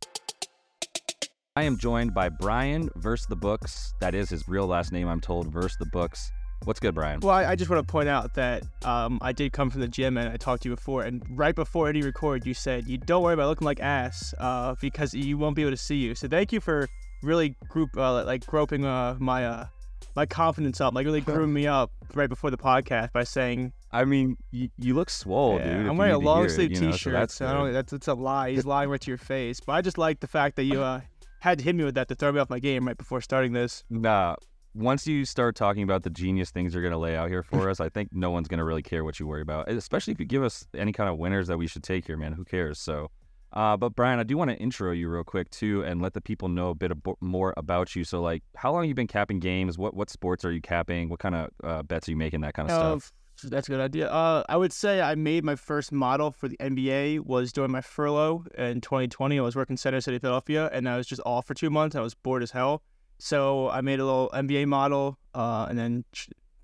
I 1.56 1.64
am 1.64 1.78
joined 1.78 2.14
by 2.14 2.28
Brian 2.28 2.90
versus 2.98 3.28
the 3.28 3.38
books. 3.38 3.94
That 4.02 4.14
is 4.14 4.30
his 4.30 4.46
real 4.48 4.68
last 4.68 4.92
name, 4.92 5.08
I'm 5.08 5.22
told, 5.22 5.52
versus 5.52 5.78
the 5.80 5.86
books. 5.86 6.30
What's 6.66 6.80
good, 6.80 6.96
Brian? 6.96 7.20
Well, 7.20 7.36
I, 7.36 7.52
I 7.52 7.56
just 7.56 7.70
want 7.70 7.86
to 7.88 7.92
point 7.92 8.10
out 8.10 8.34
that 8.34 8.64
um, 8.84 9.20
I 9.22 9.32
did 9.34 9.54
come 9.54 9.70
from 9.70 9.82
the 9.82 9.88
gym 9.88 10.18
and 10.18 10.30
I 10.30 10.38
talked 10.38 10.64
to 10.64 10.70
you 10.70 10.76
before, 10.76 11.04
and 11.04 11.24
right 11.30 11.54
before 11.54 11.88
any 11.88 12.02
record, 12.02 12.46
you 12.46 12.56
said 12.56 12.88
you 12.88 12.98
don't 12.98 13.22
worry 13.22 13.36
about 13.36 13.50
looking 13.50 13.66
like 13.66 13.80
ass 13.80 14.34
uh, 14.40 14.74
because 14.82 15.14
you 15.14 15.38
won't 15.38 15.56
be 15.56 15.62
able 15.62 15.72
to 15.72 15.78
see 15.78 15.98
you. 15.98 16.16
So 16.16 16.28
thank 16.28 16.52
you 16.52 16.60
for 16.60 16.90
really 17.22 17.56
group 17.70 17.96
uh, 17.96 18.26
like 18.26 18.46
groping 18.48 18.84
uh, 18.84 19.16
my 19.20 19.46
uh, 19.46 19.68
my 20.16 20.26
confidence 20.26 20.82
up, 20.82 20.96
like 20.96 21.06
really 21.06 21.22
grooming 21.34 21.54
me 21.54 21.68
up 21.68 21.92
right 22.16 22.30
before 22.30 22.50
the 22.50 22.58
podcast 22.58 23.14
by 23.14 23.24
saying. 23.24 23.72
I 23.92 24.04
mean, 24.04 24.36
you, 24.52 24.70
you 24.78 24.94
look 24.94 25.10
swole, 25.10 25.58
yeah, 25.58 25.78
dude. 25.78 25.88
I'm 25.88 25.96
wearing 25.96 26.16
a 26.16 26.18
long 26.18 26.50
sleeve 26.50 26.72
T-shirt, 26.72 27.02
so, 27.02 27.12
that's, 27.12 27.38
that's 27.38 27.94
it's 27.94 28.08
a 28.10 28.14
lie. 28.14 28.52
He's 28.52 28.66
lying 28.66 28.90
right 28.90 29.00
to 29.00 29.10
your 29.10 29.18
face. 29.18 29.62
But 29.62 29.72
I 29.74 29.82
just 29.82 29.98
like 29.98 30.20
the 30.20 30.28
fact 30.28 30.58
that 30.58 30.66
you 30.66 30.82
uh, 30.82 31.00
had 31.40 31.60
to 31.60 31.64
hit 31.64 31.76
me 31.76 31.86
with 31.86 31.96
that 31.96 32.10
to 32.10 32.16
throw 32.16 32.34
me 32.34 32.40
off 32.42 32.50
my 32.50 32.60
game 32.60 32.86
right 32.86 32.98
before 32.98 33.22
starting 33.22 33.54
this. 33.54 33.86
Nah, 33.90 34.36
once 34.76 35.08
you 35.08 35.24
start 35.24 35.56
talking 35.56 35.84
about 35.84 36.04
the 36.04 36.10
genius 36.10 36.52
things 36.52 36.74
you're 36.74 36.84
going 36.84 36.92
to 36.92 36.98
lay 36.98 37.16
out 37.16 37.30
here 37.30 37.42
for 37.42 37.70
us, 37.70 37.80
I 37.80 37.88
think 37.88 38.10
no 38.12 38.30
one's 38.30 38.50
going 38.50 38.58
to 38.58 38.66
really 38.66 38.82
care 38.82 39.06
what 39.06 39.20
you 39.20 39.26
worry 39.26 39.42
about, 39.42 39.70
especially 39.70 40.12
if 40.12 40.20
you 40.20 40.26
give 40.26 40.44
us 40.44 40.68
any 40.76 40.92
kind 40.92 41.10
of 41.10 41.18
winners 41.18 41.48
that 41.48 41.58
we 41.58 41.66
should 41.66 41.84
take 41.84 42.06
here, 42.06 42.18
man. 42.18 42.34
Who 42.34 42.44
cares? 42.44 42.78
So, 42.78 43.10
uh, 43.54 43.78
but 43.78 43.96
Brian, 43.96 44.20
I 44.20 44.24
do 44.24 44.36
want 44.36 44.52
to 44.52 44.58
intro 44.58 44.92
you 44.92 45.08
real 45.08 45.24
quick 45.24 45.50
too, 45.50 45.84
and 45.84 46.02
let 46.02 46.14
the 46.14 46.20
people 46.20 46.50
know 46.50 46.72
a 46.72 46.76
bit 46.76 46.92
more 47.22 47.54
about 47.56 47.96
you. 47.96 48.04
So, 48.04 48.22
like, 48.22 48.44
how 48.56 48.74
long 48.74 48.86
you 48.86 48.94
been 48.94 49.08
capping 49.08 49.40
games? 49.40 49.78
What 49.78 49.94
what 49.94 50.10
sports 50.10 50.44
are 50.44 50.52
you 50.52 50.62
capping? 50.62 51.08
What 51.08 51.20
kind 51.20 51.36
of 51.36 51.50
uh, 51.64 51.84
bets 51.84 52.10
are 52.10 52.12
you 52.12 52.18
making? 52.18 52.42
That 52.42 52.54
kind 52.54 52.70
of 52.70 52.78
uh, 52.78 53.00
stuff. 53.00 53.14
That's 53.44 53.68
a 53.68 53.72
good 53.72 53.82
idea. 53.82 54.10
Uh, 54.10 54.44
I 54.48 54.58
would 54.58 54.74
say 54.74 55.02
I 55.02 55.16
made 55.16 55.44
my 55.44 55.56
first 55.56 55.92
model 55.92 56.32
for 56.32 56.48
the 56.48 56.58
NBA 56.58 57.26
was 57.26 57.52
during 57.52 57.72
my 57.72 57.82
furlough 57.82 58.46
in 58.58 58.82
2020. 58.82 59.40
I 59.40 59.42
was 59.42 59.56
working 59.56 59.78
Center 59.78 60.00
City, 60.02 60.20
Philadelphia, 60.20 60.70
and 60.72 60.88
I 60.88 60.98
was 60.98 61.06
just 61.08 61.22
off 61.26 61.46
for 61.46 61.54
two 61.54 61.70
months. 61.70 61.96
I 61.96 62.02
was 62.02 62.14
bored 62.14 62.44
as 62.44 62.52
hell, 62.52 62.82
so 63.18 63.70
I 63.70 63.82
made 63.82 64.00
a 64.00 64.06
little 64.06 64.30
NBA 64.34 64.68
model, 64.68 65.18
uh, 65.34 65.68
and 65.70 65.78
then 65.78 66.06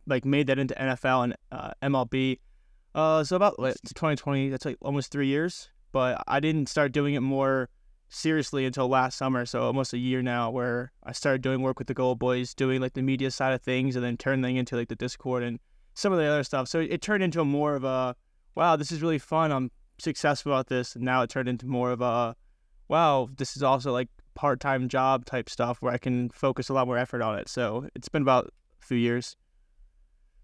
like 0.08 0.26
made 0.26 0.48
that 0.48 0.60
into 0.60 0.74
NFL 0.76 1.24
and 1.26 1.36
uh, 1.52 1.72
MLB. 1.82 2.40
Uh, 2.94 3.24
so 3.24 3.36
about 3.36 3.58
what, 3.60 3.78
2020. 3.86 4.50
That's 4.50 4.66
like 4.66 4.78
almost 4.82 5.12
three 5.12 5.28
years. 5.28 5.70
But 5.92 6.24
I 6.28 6.40
didn't 6.40 6.68
start 6.68 6.92
doing 6.92 7.16
it 7.16 7.20
more 7.20 7.70
seriously 8.10 8.66
until 8.66 8.88
last 8.88 9.18
summer, 9.18 9.46
so 9.46 9.64
almost 9.64 9.94
a 9.94 9.98
year 9.98 10.22
now, 10.22 10.50
where 10.50 10.92
I 11.04 11.12
started 11.12 11.42
doing 11.42 11.62
work 11.62 11.80
with 11.80 11.88
the 11.88 11.94
Gold 11.94 12.20
Boys, 12.20 12.54
doing 12.54 12.82
like 12.82 12.94
the 12.94 13.02
media 13.02 13.32
side 13.32 13.54
of 13.54 13.62
things, 13.62 13.96
and 13.96 14.04
then 14.04 14.18
turning 14.18 14.58
into 14.58 14.76
like 14.76 14.90
the 14.90 14.96
Discord 14.96 15.44
and 15.44 15.60
some 15.94 16.12
of 16.14 16.20
the 16.20 16.26
other 16.26 16.44
stuff. 16.44 16.68
So 16.68 16.80
it 16.80 17.02
turned 17.02 17.24
into 17.24 17.44
more 17.44 17.76
of 17.76 17.84
a, 17.84 18.16
wow, 18.56 18.76
this 18.76 18.92
is 18.92 19.02
really 19.02 19.20
fun. 19.20 19.52
I'm 19.52 19.72
successful 19.98 20.56
at 20.56 20.68
this. 20.68 20.96
And 20.96 21.04
now 21.04 21.22
it 21.22 21.30
turned 21.30 21.50
into 21.50 21.68
more 21.68 21.92
of 21.92 22.02
a, 22.02 22.36
wow, 22.88 23.30
this 23.38 23.56
is 23.56 23.64
also 23.64 23.92
like 23.92 24.10
part 24.34 24.60
time 24.60 24.88
job 24.88 25.26
type 25.26 25.50
stuff 25.50 25.82
where 25.82 25.94
I 25.94 25.98
can 25.98 26.30
focus 26.30 26.70
a 26.70 26.74
lot 26.74 26.88
more 26.88 26.98
effort 26.98 27.22
on 27.22 27.38
it. 27.38 27.50
So 27.50 27.88
it's 27.96 28.10
been 28.10 28.22
about 28.22 28.54
a 28.82 28.86
few 28.86 28.98
years. 28.98 29.36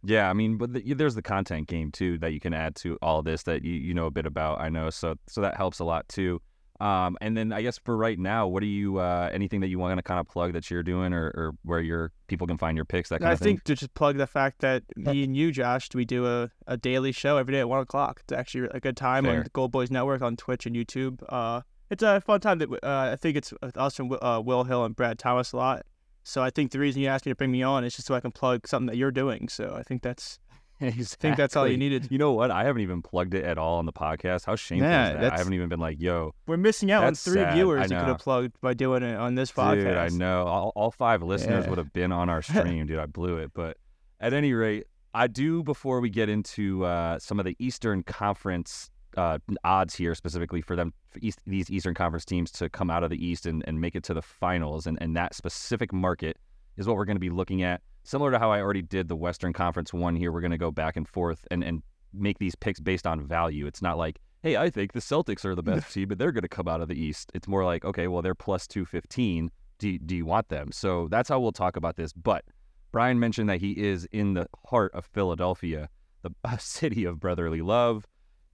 Yeah, 0.04 0.30
I 0.30 0.34
mean, 0.34 0.58
but 0.58 0.74
the, 0.74 0.94
there's 0.94 1.16
the 1.16 1.22
content 1.22 1.68
game 1.68 1.92
too 1.92 2.18
that 2.20 2.32
you 2.32 2.40
can 2.40 2.54
add 2.54 2.76
to 2.78 2.98
all 3.02 3.24
this 3.24 3.44
that 3.44 3.64
you, 3.64 3.74
you 3.74 3.94
know 3.94 4.06
a 4.06 4.12
bit 4.12 4.26
about. 4.26 4.62
I 4.62 4.70
know, 4.70 4.90
so 4.90 5.16
so 5.28 5.42
that 5.42 5.58
helps 5.58 5.80
a 5.80 5.84
lot 5.84 6.08
too. 6.08 6.42
Um, 6.80 7.18
and 7.22 7.36
then 7.36 7.52
I 7.52 7.64
guess 7.64 7.80
for 7.80 7.98
right 7.98 8.20
now, 8.20 8.48
what 8.48 8.60
do 8.60 8.68
you 8.68 8.98
uh, 9.00 9.30
anything 9.34 9.62
that 9.62 9.68
you 9.68 9.80
want 9.80 9.98
to 9.98 10.04
kind 10.04 10.20
of 10.20 10.28
plug 10.28 10.54
that 10.54 10.70
you're 10.70 10.84
doing, 10.84 11.12
or, 11.14 11.26
or 11.30 11.56
where 11.64 11.82
your 11.82 12.12
people 12.28 12.46
can 12.46 12.58
find 12.58 12.78
your 12.78 12.86
picks? 12.86 13.10
That 13.10 13.20
kind 13.20 13.30
I 13.30 13.34
of 13.34 13.40
think 13.40 13.60
thing. 13.66 13.76
to 13.76 13.80
just 13.80 13.94
plug 13.96 14.18
the 14.18 14.28
fact 14.28 14.60
that 14.60 14.84
me 14.96 15.24
and 15.24 15.36
you, 15.36 15.52
Josh, 15.52 15.90
we 15.96 16.06
do 16.06 16.28
a, 16.28 16.52
a 16.68 16.78
daily 16.78 17.12
show 17.12 17.38
every 17.38 17.54
day 17.54 17.60
at 17.62 17.70
one 17.70 17.80
o'clock. 17.80 18.22
It's 18.24 18.32
actually 18.32 18.70
a 18.72 18.80
good 18.80 18.96
time 18.96 19.24
Fair. 19.24 19.38
on 19.38 19.44
the 19.44 19.50
Gold 19.50 19.72
Boys 19.72 19.90
Network 19.90 20.22
on 20.22 20.38
Twitch 20.38 20.68
and 20.68 20.76
YouTube. 20.76 21.24
Uh, 21.28 21.62
it's 21.90 22.04
a 22.04 22.22
fun 22.22 22.40
time. 22.40 22.60
That 22.60 22.70
uh, 22.84 23.12
I 23.14 23.16
think 23.16 23.38
it's 23.38 23.54
with 23.62 23.78
us 23.78 24.00
and 24.00 24.12
uh, 24.22 24.42
Will 24.44 24.64
Hill 24.64 24.84
and 24.86 24.96
Brad 24.96 25.18
Thomas 25.20 25.52
a 25.54 25.58
lot. 25.58 25.86
So 26.24 26.44
I 26.44 26.50
think 26.50 26.72
the 26.72 26.80
reason 26.80 27.02
you 27.02 27.08
asked 27.08 27.26
me 27.26 27.32
to 27.32 27.36
bring 27.36 27.52
me 27.52 27.64
on 27.64 27.84
is 27.86 27.96
just 27.96 28.08
so 28.08 28.14
I 28.16 28.20
can 28.20 28.32
plug 28.32 28.68
something 28.68 28.88
that 28.88 28.98
you're 28.98 29.12
doing. 29.12 29.48
So 29.48 29.74
I 29.78 29.84
think 29.84 30.02
that's 30.02 30.40
exactly. 30.82 31.02
I 31.02 31.04
think 31.22 31.38
that's 31.38 31.56
all 31.56 31.68
you 31.68 31.78
needed. 31.78 32.08
You 32.12 32.18
know 32.18 32.34
what? 32.34 32.52
I 32.52 32.66
haven't 32.66 32.82
even 32.82 33.02
plugged 33.02 33.34
it 33.34 33.46
at 33.46 33.58
all 33.58 33.78
on 33.78 33.86
the 33.86 33.94
podcast. 33.94 34.46
How 34.46 34.56
shameful 34.58 34.88
Yeah, 34.90 35.14
is 35.14 35.22
that? 35.22 35.34
I 35.34 35.38
haven't 35.38 35.54
even 35.54 35.70
been 35.70 35.80
like, 35.80 36.02
yo, 36.02 36.34
We're 36.46 36.58
missing 36.58 36.92
out 36.92 37.06
on 37.06 37.16
three 37.16 37.36
sad. 37.36 37.54
Viewers 37.54 37.90
you 37.90 37.98
could 37.98 38.08
have 38.08 38.20
plugged 38.20 38.60
by 38.62 38.74
doing 38.74 39.04
it 39.04 39.16
on 39.16 39.36
this 39.36 39.52
podcast. 39.54 39.76
Dude, 39.86 39.98
I 39.98 40.10
know. 40.10 40.44
All, 40.46 40.74
all 40.76 40.92
five 40.92 41.24
listeners 41.24 41.64
Yeah. 41.64 41.70
would 41.70 41.78
have 41.78 41.94
been 41.94 42.12
on 42.12 42.30
our 42.30 42.42
stream, 42.44 42.86
dude. 42.88 43.00
I 43.00 43.06
blew 43.06 43.38
it. 43.38 43.52
But 43.54 43.78
at 44.20 44.34
any 44.34 44.52
rate, 44.54 44.84
I 45.14 45.28
do, 45.28 45.64
before 45.64 46.02
we 46.02 46.10
get 46.10 46.28
into 46.30 46.84
uh, 46.84 47.18
some 47.20 47.40
of 47.40 47.46
the 47.46 47.56
Eastern 47.58 48.04
Conference 48.04 48.92
uh, 49.16 49.40
odds 49.64 49.96
here, 49.96 50.14
specifically 50.16 50.62
for 50.62 50.76
them, 50.76 50.94
for 51.10 51.20
East, 51.22 51.40
these 51.46 51.70
Eastern 51.70 51.94
Conference 51.94 52.26
teams 52.26 52.52
to 52.52 52.70
come 52.70 52.90
out 52.90 53.04
of 53.04 53.10
the 53.10 53.24
East 53.24 53.46
and, 53.46 53.64
and 53.68 53.80
make 53.80 53.96
it 53.96 54.04
to 54.04 54.14
the 54.14 54.22
finals, 54.22 54.88
and, 54.88 54.98
and 55.02 55.16
that 55.16 55.34
specific 55.34 55.94
market 55.94 56.38
is 56.78 56.88
what 56.88 56.96
we're 56.96 57.06
going 57.06 57.16
to 57.16 57.22
be 57.22 57.30
looking 57.30 57.64
at. 57.64 57.82
Similar 58.04 58.32
to 58.32 58.40
how 58.40 58.52
I 58.52 58.62
already 58.62 58.82
did 58.82 59.08
the 59.08 59.16
Western 59.16 59.54
Conference 59.54 59.94
one 59.94 60.16
here, 60.16 60.32
we're 60.32 60.42
going 60.42 60.52
to 60.52 60.58
go 60.58 60.72
back 60.72 60.96
and 60.96 61.08
forth 61.08 61.46
and, 61.52 61.64
and 61.64 61.84
make 62.14 62.40
these 62.40 62.56
picks 62.56 62.80
based 62.80 63.06
on 63.06 63.26
value. 63.26 63.68
It's 63.68 63.82
not 63.82 63.98
like, 63.98 64.20
hey, 64.44 64.58
I 64.58 64.70
think 64.70 64.94
the 64.94 65.00
Celtics 65.00 65.44
are 65.46 65.56
the 65.56 65.64
best 65.64 65.94
team, 65.94 66.08
but 66.08 66.18
they're 66.18 66.32
going 66.32 66.44
to 66.44 66.48
come 66.48 66.68
out 66.68 66.82
of 66.82 66.88
the 66.88 67.00
East. 67.00 67.32
It's 67.34 67.48
more 67.48 67.66
like, 67.66 67.84
okay, 67.84 68.08
well, 68.08 68.22
they're 68.22 68.36
plus 68.36 68.68
215. 68.68 69.52
Do, 69.80 70.00
do 70.00 70.16
you 70.16 70.26
want 70.26 70.50
them? 70.50 70.72
So 70.72 71.08
that's 71.10 71.30
how 71.30 71.40
we'll 71.40 71.52
talk 71.52 71.76
about 71.76 71.96
this. 71.98 72.14
But 72.14 72.46
Brian 72.92 73.20
mentioned 73.20 73.50
that 73.50 73.60
he 73.60 73.72
is 73.72 74.08
in 74.12 74.34
the 74.34 74.48
heart 74.66 74.94
of 74.94 75.06
Philadelphia, 75.06 75.90
the 76.22 76.32
city 76.60 77.06
of 77.06 77.20
brotherly 77.20 77.62
love. 77.62 78.06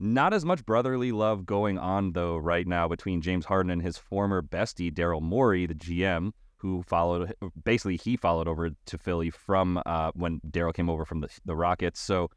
Not 0.05 0.33
as 0.33 0.43
much 0.43 0.65
brotherly 0.65 1.13
love 1.13 1.45
going 1.45 1.77
on, 1.77 2.12
though, 2.12 2.36
right 2.36 2.67
now 2.67 2.89
between 2.89 3.22
James 3.22 3.45
Harden 3.45 3.69
and 3.69 3.81
his 3.81 3.98
former 3.98 4.41
bestie, 4.41 4.93
Daryl 4.93 5.22
Morey, 5.22 5.65
the 5.65 5.75
GM, 5.75 6.31
who 6.57 6.83
followed, 6.83 7.33
basically, 7.63 7.95
he 7.95 8.17
followed 8.17 8.45
over 8.50 8.72
to 8.86 8.98
Philly 8.98 9.29
from 9.29 9.81
uh, 9.86 10.12
when 10.13 10.41
Daryl 10.41 10.74
came 10.74 10.89
over 10.89 11.05
from 11.05 11.22
the, 11.22 11.29
the 11.45 11.55
Rockets. 11.55 12.01
So 12.01 12.29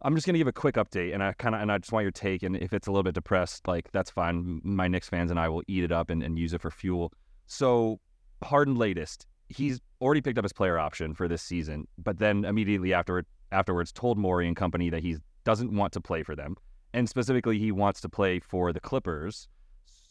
I'm 0.00 0.14
just 0.14 0.28
gonna 0.28 0.38
give 0.38 0.46
a 0.46 0.52
quick 0.52 0.76
update, 0.76 1.12
and 1.12 1.24
I 1.24 1.32
kind 1.32 1.56
of 1.56 1.60
and 1.60 1.72
I 1.72 1.78
just 1.78 1.90
want 1.90 2.04
your 2.04 2.12
take. 2.12 2.44
And 2.44 2.56
if 2.56 2.72
it's 2.72 2.86
a 2.86 2.92
little 2.92 3.02
bit 3.02 3.14
depressed, 3.14 3.66
like 3.66 3.90
that's 3.90 4.12
fine. 4.12 4.60
My 4.62 4.86
Knicks 4.86 5.08
fans 5.08 5.32
and 5.32 5.40
I 5.40 5.48
will 5.48 5.64
eat 5.66 5.82
it 5.82 5.90
up 5.90 6.08
and, 6.08 6.22
and 6.22 6.38
use 6.38 6.54
it 6.54 6.60
for 6.60 6.70
fuel. 6.70 7.12
So 7.46 7.98
Harden 8.44 8.76
latest, 8.76 9.26
he's 9.48 9.80
already 10.00 10.20
picked 10.20 10.38
up 10.38 10.44
his 10.44 10.52
player 10.52 10.78
option 10.78 11.14
for 11.14 11.26
this 11.26 11.42
season, 11.42 11.88
but 11.98 12.20
then 12.20 12.44
immediately 12.44 12.94
afterward 12.94 13.26
afterwards 13.50 13.90
told 13.90 14.18
Morey 14.18 14.46
and 14.46 14.54
company 14.54 14.88
that 14.90 15.02
he 15.02 15.16
doesn't 15.42 15.74
want 15.74 15.92
to 15.94 16.00
play 16.00 16.22
for 16.22 16.36
them, 16.36 16.56
and 16.96 17.08
specifically 17.08 17.58
he 17.58 17.70
wants 17.70 18.00
to 18.00 18.08
play 18.08 18.40
for 18.40 18.72
the 18.72 18.80
Clippers. 18.80 19.48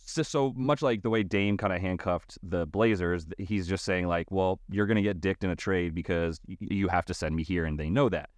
So, 0.06 0.22
so 0.22 0.54
much 0.56 0.82
like 0.82 1.02
the 1.02 1.10
way 1.10 1.24
Dame 1.24 1.58
kind 1.58 1.74
of 1.74 1.82
handcuffed 1.82 2.38
the 2.44 2.68
Blazers, 2.68 3.26
he's 3.40 3.68
just 3.68 3.84
saying 3.84 4.08
like, 4.08 4.30
well, 4.30 4.62
you're 4.70 4.86
gonna 4.86 5.02
get 5.02 5.20
dicked 5.20 5.44
in 5.44 5.50
a 5.50 5.56
trade 5.56 5.96
because 5.96 6.40
y- 6.48 6.56
you 6.62 6.88
have 6.88 7.06
to 7.06 7.14
send 7.14 7.36
me 7.36 7.44
here, 7.44 7.66
and 7.66 7.80
they 7.80 7.90
know 7.90 8.08
that 8.10 8.30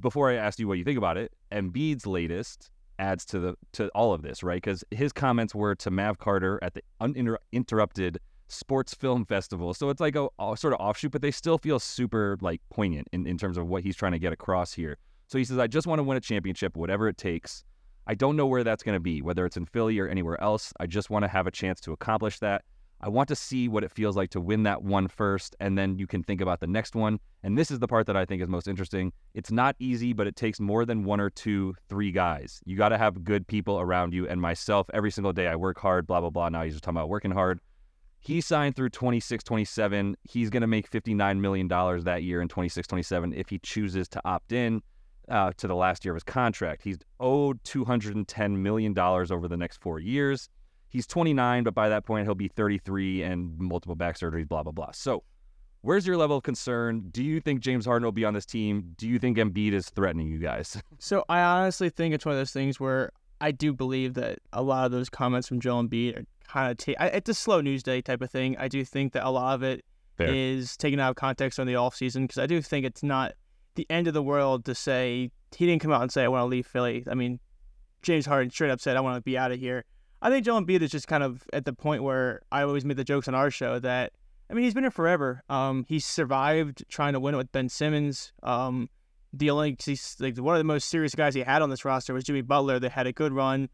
before 0.00 0.30
I 0.30 0.34
asked 0.34 0.58
you 0.58 0.68
what 0.68 0.78
you 0.78 0.84
think 0.84 0.98
about 0.98 1.16
it, 1.16 1.32
Embiid's 1.52 2.06
latest 2.06 2.70
adds 2.98 3.24
to 3.26 3.38
the 3.38 3.54
to 3.72 3.88
all 3.88 4.12
of 4.12 4.22
this, 4.22 4.42
right? 4.42 4.56
Because 4.56 4.82
his 4.90 5.12
comments 5.12 5.54
were 5.54 5.74
to 5.74 5.90
Mav 5.90 6.18
Carter 6.18 6.58
at 6.62 6.74
the 6.74 6.82
uninterrupted 7.00 8.18
Sports 8.48 8.94
Film 8.94 9.24
Festival, 9.26 9.74
so 9.74 9.90
it's 9.90 10.00
like 10.00 10.16
a, 10.16 10.28
a 10.38 10.56
sort 10.56 10.72
of 10.72 10.80
offshoot, 10.80 11.12
but 11.12 11.20
they 11.20 11.30
still 11.30 11.58
feel 11.58 11.78
super 11.78 12.38
like 12.40 12.62
poignant 12.70 13.08
in, 13.12 13.26
in 13.26 13.36
terms 13.36 13.58
of 13.58 13.66
what 13.66 13.82
he's 13.82 13.96
trying 13.96 14.12
to 14.12 14.18
get 14.18 14.32
across 14.32 14.72
here. 14.72 14.98
So 15.26 15.38
he 15.38 15.44
says, 15.44 15.58
"I 15.58 15.66
just 15.66 15.86
want 15.86 15.98
to 15.98 16.02
win 16.04 16.16
a 16.16 16.20
championship, 16.20 16.76
whatever 16.76 17.08
it 17.08 17.16
takes. 17.16 17.64
I 18.06 18.14
don't 18.14 18.36
know 18.36 18.46
where 18.46 18.64
that's 18.64 18.82
going 18.82 18.94
to 18.96 19.00
be, 19.00 19.22
whether 19.22 19.44
it's 19.44 19.56
in 19.56 19.66
Philly 19.66 19.98
or 19.98 20.06
anywhere 20.06 20.40
else. 20.40 20.72
I 20.78 20.86
just 20.86 21.10
want 21.10 21.24
to 21.24 21.28
have 21.28 21.46
a 21.46 21.50
chance 21.50 21.80
to 21.82 21.92
accomplish 21.92 22.38
that." 22.40 22.64
I 23.00 23.10
want 23.10 23.28
to 23.28 23.36
see 23.36 23.68
what 23.68 23.84
it 23.84 23.92
feels 23.92 24.16
like 24.16 24.30
to 24.30 24.40
win 24.40 24.62
that 24.62 24.82
one 24.82 25.08
first, 25.08 25.54
and 25.60 25.76
then 25.76 25.98
you 25.98 26.06
can 26.06 26.22
think 26.22 26.40
about 26.40 26.60
the 26.60 26.66
next 26.66 26.94
one. 26.94 27.18
And 27.42 27.56
this 27.56 27.70
is 27.70 27.78
the 27.78 27.86
part 27.86 28.06
that 28.06 28.16
I 28.16 28.24
think 28.24 28.40
is 28.40 28.48
most 28.48 28.66
interesting. 28.66 29.12
It's 29.34 29.50
not 29.50 29.76
easy, 29.78 30.14
but 30.14 30.26
it 30.26 30.34
takes 30.34 30.58
more 30.60 30.86
than 30.86 31.04
one 31.04 31.20
or 31.20 31.28
two, 31.28 31.74
three 31.88 32.10
guys. 32.10 32.60
You 32.64 32.76
got 32.76 32.88
to 32.88 32.98
have 32.98 33.22
good 33.22 33.46
people 33.46 33.78
around 33.80 34.14
you. 34.14 34.26
And 34.26 34.40
myself, 34.40 34.88
every 34.94 35.10
single 35.10 35.34
day, 35.34 35.46
I 35.46 35.56
work 35.56 35.78
hard, 35.78 36.06
blah, 36.06 36.20
blah, 36.20 36.30
blah. 36.30 36.48
Now 36.48 36.62
he's 36.62 36.72
just 36.72 36.84
talking 36.84 36.96
about 36.96 37.10
working 37.10 37.32
hard. 37.32 37.60
He 38.18 38.40
signed 38.40 38.74
through 38.74 38.90
26, 38.90 39.44
27. 39.44 40.16
He's 40.22 40.48
going 40.48 40.62
to 40.62 40.66
make 40.66 40.90
$59 40.90 41.38
million 41.38 41.68
that 41.68 42.22
year 42.22 42.40
in 42.40 42.48
26, 42.48 42.88
27 42.88 43.34
if 43.34 43.50
he 43.50 43.58
chooses 43.58 44.08
to 44.08 44.22
opt 44.24 44.52
in 44.52 44.80
uh, 45.28 45.52
to 45.56 45.66
the 45.66 45.74
last 45.74 46.04
year 46.04 46.12
of 46.12 46.16
his 46.16 46.24
contract. 46.24 46.82
He's 46.82 46.98
owed 47.20 47.62
$210 47.64 48.56
million 48.58 48.98
over 48.98 49.48
the 49.48 49.56
next 49.56 49.80
four 49.80 49.98
years. 49.98 50.48
He's 50.88 51.06
29, 51.06 51.64
but 51.64 51.74
by 51.74 51.88
that 51.88 52.04
point, 52.04 52.26
he'll 52.26 52.34
be 52.34 52.48
33 52.48 53.22
and 53.22 53.58
multiple 53.58 53.96
back 53.96 54.16
surgeries, 54.18 54.48
blah, 54.48 54.62
blah, 54.62 54.72
blah. 54.72 54.92
So, 54.92 55.24
where's 55.82 56.06
your 56.06 56.16
level 56.16 56.36
of 56.38 56.42
concern? 56.44 57.08
Do 57.10 57.22
you 57.24 57.40
think 57.40 57.60
James 57.60 57.84
Harden 57.86 58.04
will 58.04 58.12
be 58.12 58.24
on 58.24 58.34
this 58.34 58.46
team? 58.46 58.94
Do 58.96 59.08
you 59.08 59.18
think 59.18 59.36
Embiid 59.36 59.72
is 59.72 59.90
threatening 59.90 60.28
you 60.28 60.38
guys? 60.38 60.80
So 60.98 61.24
I 61.28 61.40
honestly 61.40 61.90
think 61.90 62.14
it's 62.14 62.24
one 62.24 62.34
of 62.34 62.40
those 62.40 62.52
things 62.52 62.80
where 62.80 63.10
I 63.40 63.50
do 63.50 63.72
believe 63.74 64.14
that 64.14 64.38
a 64.52 64.62
lot 64.62 64.86
of 64.86 64.92
those 64.92 65.10
comments 65.10 65.46
from 65.48 65.60
Joel 65.60 65.82
Embiid 65.84 66.16
are 66.18 66.24
kind 66.48 66.70
of 66.70 66.78
ta- 66.78 66.94
I- 66.98 67.08
it's 67.08 67.28
a 67.28 67.34
slow 67.34 67.60
news 67.60 67.82
day 67.82 68.00
type 68.00 68.22
of 68.22 68.30
thing. 68.30 68.56
I 68.56 68.68
do 68.68 68.84
think 68.84 69.12
that 69.12 69.26
a 69.26 69.30
lot 69.30 69.54
of 69.56 69.62
it 69.62 69.84
is 70.18 70.70
Fair. 70.72 70.76
taken 70.88 71.00
out 71.00 71.10
of 71.10 71.16
context 71.16 71.60
on 71.60 71.66
the 71.66 71.74
off 71.74 71.94
season 71.94 72.22
because 72.24 72.38
I 72.38 72.46
do 72.46 72.62
think 72.62 72.86
it's 72.86 73.02
not 73.02 73.34
the 73.76 73.86
end 73.88 74.08
of 74.08 74.14
the 74.14 74.22
world 74.22 74.64
to 74.64 74.74
say 74.74 75.30
he 75.56 75.66
didn't 75.66 75.82
come 75.82 75.92
out 75.92 76.02
and 76.02 76.12
say 76.12 76.24
I 76.24 76.28
want 76.28 76.42
to 76.42 76.46
leave 76.46 76.66
Philly. 76.66 77.04
I 77.10 77.14
mean, 77.14 77.40
James 78.02 78.26
Harden 78.26 78.50
straight 78.50 78.70
up 78.70 78.80
said 78.80 78.96
I 78.96 79.00
want 79.00 79.16
to 79.16 79.22
be 79.22 79.38
out 79.38 79.52
of 79.52 79.58
here. 79.58 79.84
I 80.22 80.30
think 80.30 80.44
Joel 80.44 80.62
Embiid 80.62 80.82
is 80.82 80.90
just 80.90 81.08
kind 81.08 81.22
of 81.22 81.42
at 81.52 81.64
the 81.64 81.72
point 81.72 82.02
where 82.02 82.42
I 82.50 82.62
always 82.62 82.84
made 82.84 82.96
the 82.96 83.04
jokes 83.04 83.28
on 83.28 83.34
our 83.34 83.50
show 83.50 83.78
that 83.80 84.12
I 84.50 84.54
mean 84.54 84.64
he's 84.64 84.74
been 84.74 84.84
here 84.84 84.90
forever. 84.90 85.42
Um, 85.48 85.84
he 85.88 85.98
survived 85.98 86.84
trying 86.88 87.12
to 87.12 87.20
win 87.20 87.34
it 87.34 87.38
with 87.38 87.52
Ben 87.52 87.68
Simmons. 87.68 88.32
Um, 88.42 88.88
the 89.32 89.50
only 89.50 89.76
he's 89.82 90.16
like 90.18 90.36
one 90.38 90.54
of 90.54 90.60
the 90.60 90.64
most 90.64 90.88
serious 90.88 91.14
guys 91.14 91.34
he 91.34 91.42
had 91.42 91.62
on 91.62 91.70
this 91.70 91.84
roster 91.84 92.14
was 92.14 92.24
Jimmy 92.24 92.42
Butler. 92.42 92.78
They 92.78 92.88
had 92.88 93.06
a 93.06 93.12
good 93.12 93.32
run. 93.32 93.68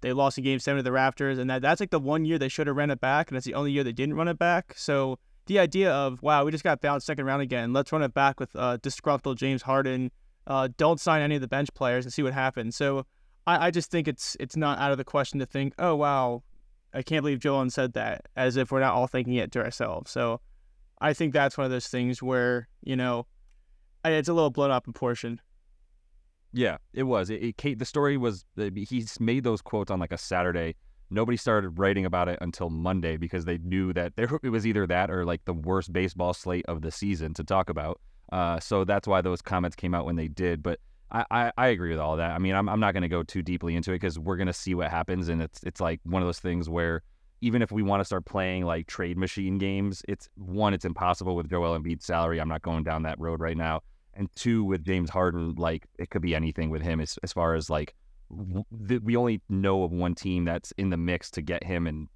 They 0.00 0.12
lost 0.12 0.38
in 0.38 0.44
Game 0.44 0.58
Seven 0.58 0.78
to 0.78 0.82
the 0.82 0.96
Raptors, 0.96 1.38
and 1.38 1.50
that 1.50 1.62
that's 1.62 1.80
like 1.80 1.90
the 1.90 2.00
one 2.00 2.24
year 2.24 2.38
they 2.38 2.48
should 2.48 2.66
have 2.66 2.76
ran 2.76 2.90
it 2.90 3.00
back, 3.00 3.28
and 3.28 3.36
that's 3.36 3.44
the 3.44 3.54
only 3.54 3.72
year 3.72 3.84
they 3.84 3.92
didn't 3.92 4.14
run 4.14 4.28
it 4.28 4.38
back. 4.38 4.72
So 4.76 5.18
the 5.50 5.58
idea 5.58 5.90
of 5.90 6.22
wow, 6.22 6.44
we 6.44 6.52
just 6.52 6.62
got 6.62 6.80
bounced 6.80 7.04
second 7.04 7.24
round 7.24 7.42
again. 7.42 7.72
Let's 7.72 7.90
run 7.90 8.02
it 8.02 8.14
back 8.14 8.38
with 8.38 8.54
uh, 8.54 8.76
disgruntled 8.76 9.36
James 9.36 9.62
Harden. 9.62 10.12
Uh, 10.46 10.68
don't 10.76 11.00
sign 11.00 11.22
any 11.22 11.34
of 11.34 11.40
the 11.40 11.48
bench 11.48 11.74
players 11.74 12.04
and 12.04 12.14
see 12.14 12.22
what 12.22 12.32
happens. 12.32 12.76
So 12.76 13.04
I, 13.48 13.66
I 13.66 13.70
just 13.72 13.90
think 13.90 14.06
it's 14.06 14.36
it's 14.38 14.56
not 14.56 14.78
out 14.78 14.92
of 14.92 14.98
the 14.98 15.02
question 15.02 15.40
to 15.40 15.46
think, 15.46 15.74
oh 15.80 15.96
wow, 15.96 16.44
I 16.94 17.02
can't 17.02 17.22
believe 17.22 17.40
Joel 17.40 17.68
said 17.68 17.94
that, 17.94 18.26
as 18.36 18.56
if 18.56 18.70
we're 18.70 18.78
not 18.78 18.94
all 18.94 19.08
thinking 19.08 19.34
it 19.34 19.50
to 19.50 19.60
ourselves. 19.60 20.12
So 20.12 20.40
I 21.00 21.12
think 21.14 21.32
that's 21.32 21.58
one 21.58 21.64
of 21.64 21.72
those 21.72 21.88
things 21.88 22.22
where 22.22 22.68
you 22.84 22.94
know 22.94 23.26
it's 24.04 24.28
a 24.28 24.32
little 24.32 24.50
blown 24.50 24.70
out 24.70 24.84
proportion. 24.84 25.40
Yeah, 26.52 26.76
it 26.92 27.02
was. 27.02 27.28
It, 27.28 27.42
it 27.42 27.56
Kate, 27.56 27.80
the 27.80 27.84
story 27.84 28.16
was 28.16 28.44
he's 28.56 29.18
made 29.18 29.42
those 29.42 29.62
quotes 29.62 29.90
on 29.90 29.98
like 29.98 30.12
a 30.12 30.18
Saturday. 30.18 30.76
Nobody 31.10 31.36
started 31.36 31.78
writing 31.78 32.04
about 32.04 32.28
it 32.28 32.38
until 32.40 32.70
Monday 32.70 33.16
because 33.16 33.44
they 33.44 33.58
knew 33.58 33.92
that 33.92 34.16
there 34.16 34.28
it 34.42 34.50
was 34.50 34.66
either 34.66 34.86
that 34.86 35.10
or 35.10 35.24
like 35.24 35.44
the 35.44 35.52
worst 35.52 35.92
baseball 35.92 36.34
slate 36.34 36.64
of 36.66 36.82
the 36.82 36.90
season 36.90 37.34
to 37.34 37.44
talk 37.44 37.68
about. 37.68 38.00
Uh, 38.32 38.60
so 38.60 38.84
that's 38.84 39.08
why 39.08 39.20
those 39.20 39.42
comments 39.42 39.74
came 39.74 39.94
out 39.94 40.06
when 40.06 40.16
they 40.16 40.28
did. 40.28 40.62
But 40.62 40.78
I, 41.10 41.24
I, 41.30 41.52
I 41.58 41.66
agree 41.68 41.90
with 41.90 41.98
all 41.98 42.16
that. 42.16 42.30
I 42.30 42.38
mean, 42.38 42.54
I'm, 42.54 42.68
I'm 42.68 42.80
not 42.80 42.92
going 42.92 43.02
to 43.02 43.08
go 43.08 43.22
too 43.22 43.42
deeply 43.42 43.74
into 43.74 43.90
it 43.90 43.96
because 43.96 44.18
we're 44.18 44.36
going 44.36 44.46
to 44.46 44.52
see 44.52 44.74
what 44.74 44.90
happens. 44.90 45.28
And 45.28 45.42
it's 45.42 45.62
it's 45.64 45.80
like 45.80 46.00
one 46.04 46.22
of 46.22 46.28
those 46.28 46.38
things 46.38 46.68
where 46.68 47.02
even 47.40 47.62
if 47.62 47.72
we 47.72 47.82
want 47.82 48.00
to 48.00 48.04
start 48.04 48.24
playing 48.24 48.64
like 48.64 48.86
trade 48.86 49.16
machine 49.16 49.58
games, 49.58 50.02
it's 50.06 50.28
one, 50.36 50.74
it's 50.74 50.84
impossible 50.84 51.34
with 51.34 51.48
Joel 51.48 51.78
Embiid's 51.78 52.04
salary. 52.04 52.40
I'm 52.40 52.48
not 52.48 52.62
going 52.62 52.84
down 52.84 53.02
that 53.04 53.18
road 53.18 53.40
right 53.40 53.56
now. 53.56 53.80
And 54.14 54.28
two, 54.36 54.62
with 54.64 54.84
James 54.84 55.08
Harden, 55.08 55.54
like 55.56 55.86
it 55.98 56.10
could 56.10 56.22
be 56.22 56.34
anything 56.34 56.68
with 56.70 56.82
him 56.82 57.00
as, 57.00 57.18
as 57.22 57.32
far 57.32 57.54
as 57.54 57.70
like 57.70 57.94
we 58.30 59.16
only 59.16 59.40
know 59.48 59.82
of 59.82 59.92
one 59.92 60.14
team 60.14 60.44
that's 60.44 60.72
in 60.72 60.90
the 60.90 60.96
mix 60.96 61.30
to 61.32 61.42
get 61.42 61.64
him. 61.64 61.86
And 61.86 62.08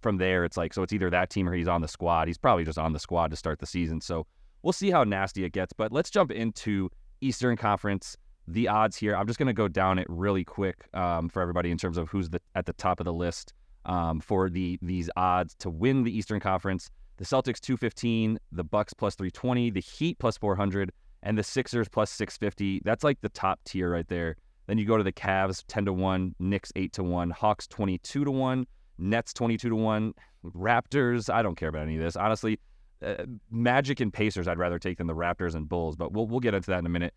from 0.00 0.16
there, 0.16 0.44
it's 0.44 0.56
like, 0.56 0.72
so 0.72 0.82
it's 0.82 0.92
either 0.92 1.10
that 1.10 1.30
team 1.30 1.48
or 1.48 1.54
he's 1.54 1.68
on 1.68 1.82
the 1.82 1.88
squad. 1.88 2.28
He's 2.28 2.38
probably 2.38 2.64
just 2.64 2.78
on 2.78 2.92
the 2.92 2.98
squad 2.98 3.30
to 3.30 3.36
start 3.36 3.58
the 3.58 3.66
season. 3.66 4.00
So 4.00 4.26
we'll 4.62 4.72
see 4.72 4.90
how 4.90 5.04
nasty 5.04 5.44
it 5.44 5.52
gets. 5.52 5.72
But 5.72 5.92
let's 5.92 6.10
jump 6.10 6.30
into 6.30 6.90
Eastern 7.20 7.56
Conference. 7.56 8.16
The 8.48 8.68
odds 8.68 8.96
here, 8.96 9.14
I'm 9.14 9.26
just 9.26 9.38
going 9.38 9.46
to 9.46 9.52
go 9.52 9.68
down 9.68 9.98
it 9.98 10.06
really 10.08 10.44
quick 10.44 10.88
um, 10.94 11.28
for 11.28 11.42
everybody 11.42 11.70
in 11.70 11.78
terms 11.78 11.96
of 11.96 12.08
who's 12.08 12.30
the, 12.30 12.40
at 12.54 12.66
the 12.66 12.72
top 12.72 12.98
of 12.98 13.04
the 13.04 13.12
list 13.12 13.52
um, 13.84 14.20
for 14.20 14.48
the 14.48 14.78
these 14.82 15.10
odds 15.16 15.54
to 15.56 15.70
win 15.70 16.02
the 16.02 16.16
Eastern 16.16 16.40
Conference. 16.40 16.90
The 17.18 17.24
Celtics 17.24 17.60
215, 17.60 18.38
the 18.50 18.64
Bucks 18.64 18.92
plus 18.94 19.14
320, 19.14 19.70
the 19.70 19.80
Heat 19.80 20.18
plus 20.18 20.36
400, 20.38 20.90
and 21.22 21.38
the 21.38 21.42
Sixers 21.42 21.88
plus 21.88 22.10
650. 22.10 22.82
That's 22.84 23.04
like 23.04 23.20
the 23.20 23.28
top 23.28 23.60
tier 23.64 23.92
right 23.92 24.08
there. 24.08 24.36
Then 24.66 24.78
you 24.78 24.84
go 24.84 24.96
to 24.96 25.02
the 25.02 25.12
Cavs 25.12 25.64
10 25.66 25.86
to 25.86 25.92
1, 25.92 26.34
Knicks 26.38 26.72
8 26.76 26.92
to 26.94 27.02
1, 27.02 27.30
Hawks 27.30 27.66
22 27.66 28.24
to 28.24 28.30
1, 28.30 28.66
Nets 28.98 29.32
22 29.32 29.68
to 29.70 29.76
1, 29.76 30.14
Raptors, 30.44 31.32
I 31.32 31.42
don't 31.42 31.56
care 31.56 31.68
about 31.68 31.82
any 31.82 31.96
of 31.96 32.02
this. 32.02 32.16
Honestly, 32.16 32.58
uh, 33.04 33.24
Magic 33.50 34.00
and 34.00 34.12
Pacers 34.12 34.48
I'd 34.48 34.58
rather 34.58 34.78
take 34.78 34.98
than 34.98 35.06
the 35.06 35.14
Raptors 35.14 35.54
and 35.54 35.68
Bulls, 35.68 35.96
but 35.96 36.12
we'll 36.12 36.26
we'll 36.26 36.40
get 36.40 36.54
into 36.54 36.70
that 36.70 36.78
in 36.78 36.86
a 36.86 36.90
minute. 36.90 37.14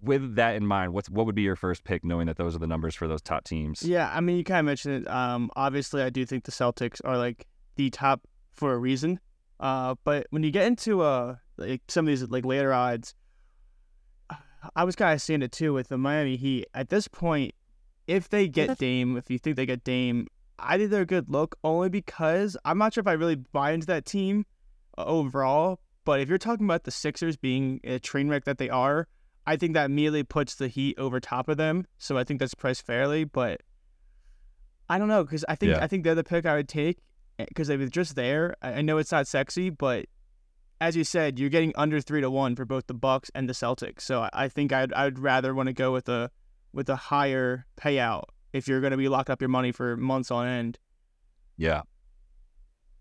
With 0.00 0.36
that 0.36 0.54
in 0.54 0.66
mind, 0.66 0.92
what's 0.92 1.10
what 1.10 1.26
would 1.26 1.34
be 1.34 1.42
your 1.42 1.56
first 1.56 1.84
pick, 1.84 2.04
knowing 2.04 2.26
that 2.26 2.36
those 2.36 2.54
are 2.54 2.58
the 2.58 2.66
numbers 2.66 2.94
for 2.94 3.08
those 3.08 3.22
top 3.22 3.44
teams? 3.44 3.82
Yeah, 3.82 4.10
I 4.12 4.20
mean, 4.20 4.36
you 4.36 4.44
kind 4.44 4.60
of 4.60 4.66
mentioned 4.66 5.02
it. 5.02 5.10
Um, 5.10 5.50
obviously, 5.56 6.02
I 6.02 6.10
do 6.10 6.24
think 6.24 6.44
the 6.44 6.52
Celtics 6.52 7.00
are 7.04 7.16
like 7.16 7.46
the 7.76 7.90
top 7.90 8.22
for 8.52 8.74
a 8.74 8.78
reason. 8.78 9.18
Uh, 9.60 9.96
but 10.04 10.26
when 10.30 10.44
you 10.44 10.52
get 10.52 10.66
into 10.66 11.00
uh 11.00 11.36
like 11.56 11.82
some 11.88 12.06
of 12.06 12.08
these 12.08 12.22
like 12.28 12.44
later 12.44 12.72
odds, 12.72 13.14
I 14.74 14.84
was 14.84 14.96
kind 14.96 15.14
of 15.14 15.22
seeing 15.22 15.42
it 15.42 15.52
too 15.52 15.72
with 15.72 15.88
the 15.88 15.98
Miami 15.98 16.36
Heat. 16.36 16.66
At 16.74 16.88
this 16.88 17.08
point, 17.08 17.54
if 18.06 18.28
they 18.28 18.48
get 18.48 18.78
Dame, 18.78 19.16
if 19.16 19.30
you 19.30 19.38
think 19.38 19.56
they 19.56 19.66
get 19.66 19.84
Dame, 19.84 20.26
I 20.58 20.76
think 20.76 20.90
they're 20.90 21.02
a 21.02 21.06
good 21.06 21.30
look 21.30 21.56
only 21.62 21.88
because 21.88 22.56
I'm 22.64 22.78
not 22.78 22.94
sure 22.94 23.02
if 23.02 23.06
I 23.06 23.12
really 23.12 23.36
buy 23.36 23.72
into 23.72 23.86
that 23.86 24.04
team 24.04 24.46
uh, 24.96 25.04
overall. 25.04 25.80
But 26.04 26.20
if 26.20 26.28
you're 26.28 26.38
talking 26.38 26.66
about 26.66 26.84
the 26.84 26.90
Sixers 26.90 27.36
being 27.36 27.80
a 27.84 27.98
train 27.98 28.28
wreck 28.28 28.44
that 28.44 28.58
they 28.58 28.70
are, 28.70 29.06
I 29.46 29.56
think 29.56 29.74
that 29.74 29.86
immediately 29.86 30.24
puts 30.24 30.54
the 30.54 30.68
Heat 30.68 30.98
over 30.98 31.20
top 31.20 31.48
of 31.48 31.58
them. 31.58 31.86
So 31.98 32.16
I 32.16 32.24
think 32.24 32.40
that's 32.40 32.54
priced 32.54 32.86
fairly. 32.86 33.24
But 33.24 33.60
I 34.88 34.98
don't 34.98 35.08
know 35.08 35.22
because 35.22 35.44
I 35.48 35.54
think 35.54 35.72
yeah. 35.72 35.84
I 35.84 35.86
think 35.86 36.04
they're 36.04 36.14
the 36.14 36.24
pick 36.24 36.46
I 36.46 36.56
would 36.56 36.68
take 36.68 36.98
because 37.36 37.68
eh, 37.68 37.76
they 37.76 37.84
were 37.84 37.90
just 37.90 38.16
there. 38.16 38.56
I 38.62 38.82
know 38.82 38.98
it's 38.98 39.12
not 39.12 39.26
sexy, 39.26 39.70
but 39.70 40.06
as 40.80 40.96
you 40.96 41.04
said, 41.04 41.38
you're 41.38 41.50
getting 41.50 41.72
under 41.76 42.00
three 42.00 42.20
to 42.20 42.30
one 42.30 42.54
for 42.56 42.64
both 42.64 42.86
the 42.86 42.94
Bucks 42.94 43.30
and 43.34 43.48
the 43.48 43.52
Celtics. 43.52 44.02
So 44.02 44.28
I 44.32 44.48
think 44.48 44.72
I'd 44.72 44.92
I'd 44.92 45.18
rather 45.18 45.54
want 45.54 45.68
to 45.68 45.72
go 45.72 45.92
with 45.92 46.08
a 46.08 46.30
with 46.72 46.88
a 46.88 46.96
higher 46.96 47.66
payout 47.80 48.24
if 48.52 48.68
you're 48.68 48.80
going 48.80 48.92
to 48.92 48.96
be 48.96 49.08
locked 49.08 49.30
up 49.30 49.40
your 49.40 49.48
money 49.48 49.72
for 49.72 49.96
months 49.96 50.30
on 50.30 50.46
end. 50.46 50.78
Yeah. 51.56 51.82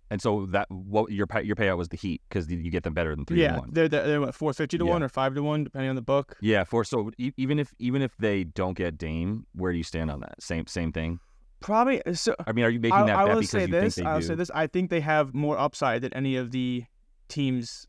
And 0.09 0.21
so 0.21 0.45
that 0.47 0.71
what 0.71 1.11
your 1.11 1.27
your 1.43 1.55
payout 1.55 1.77
was 1.77 1.89
the 1.89 1.97
Heat 1.97 2.21
because 2.29 2.49
you 2.49 2.71
get 2.71 2.83
them 2.83 2.93
better 2.93 3.13
than 3.13 3.25
three 3.25 3.41
yeah, 3.41 3.55
to 3.55 3.59
one. 3.59 3.69
they're 3.73 3.89
they're 3.89 4.21
what 4.21 4.33
four 4.33 4.53
fifty 4.53 4.77
to 4.77 4.85
yeah. 4.85 4.91
one 4.91 5.03
or 5.03 5.09
five 5.09 5.35
to 5.35 5.43
one 5.43 5.65
depending 5.65 5.89
on 5.89 5.95
the 5.95 6.01
book. 6.01 6.37
Yeah, 6.41 6.63
four. 6.63 6.85
So 6.85 7.11
even 7.17 7.59
if 7.59 7.73
even 7.79 8.01
if 8.01 8.15
they 8.17 8.45
don't 8.45 8.77
get 8.77 8.97
Dame, 8.97 9.45
where 9.53 9.71
do 9.71 9.77
you 9.77 9.83
stand 9.83 10.09
on 10.09 10.21
that? 10.21 10.41
Same 10.41 10.65
same 10.65 10.93
thing. 10.93 11.19
Probably. 11.59 12.01
Uh, 12.05 12.13
so 12.13 12.35
I 12.45 12.53
mean, 12.53 12.63
are 12.63 12.69
you 12.69 12.79
making 12.79 13.05
that 13.05 13.17
I, 13.17 13.25
bet 13.25 13.33
will 13.33 13.41
because 13.41 13.49
say 13.51 13.61
you 13.61 13.67
this, 13.67 13.95
think 13.95 14.05
they 14.05 14.09
I'll 14.09 14.19
do? 14.21 14.27
say 14.27 14.35
this. 14.35 14.51
I 14.55 14.67
think 14.67 14.89
they 14.89 15.01
have 15.01 15.33
more 15.33 15.57
upside 15.59 16.03
than 16.03 16.13
any 16.13 16.37
of 16.37 16.51
the 16.51 16.85
teams 17.27 17.87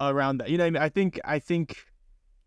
around 0.00 0.38
that. 0.38 0.50
You 0.50 0.58
know, 0.58 0.66
I, 0.66 0.70
mean? 0.70 0.82
I 0.82 0.88
think 0.88 1.20
I 1.24 1.38
think 1.38 1.76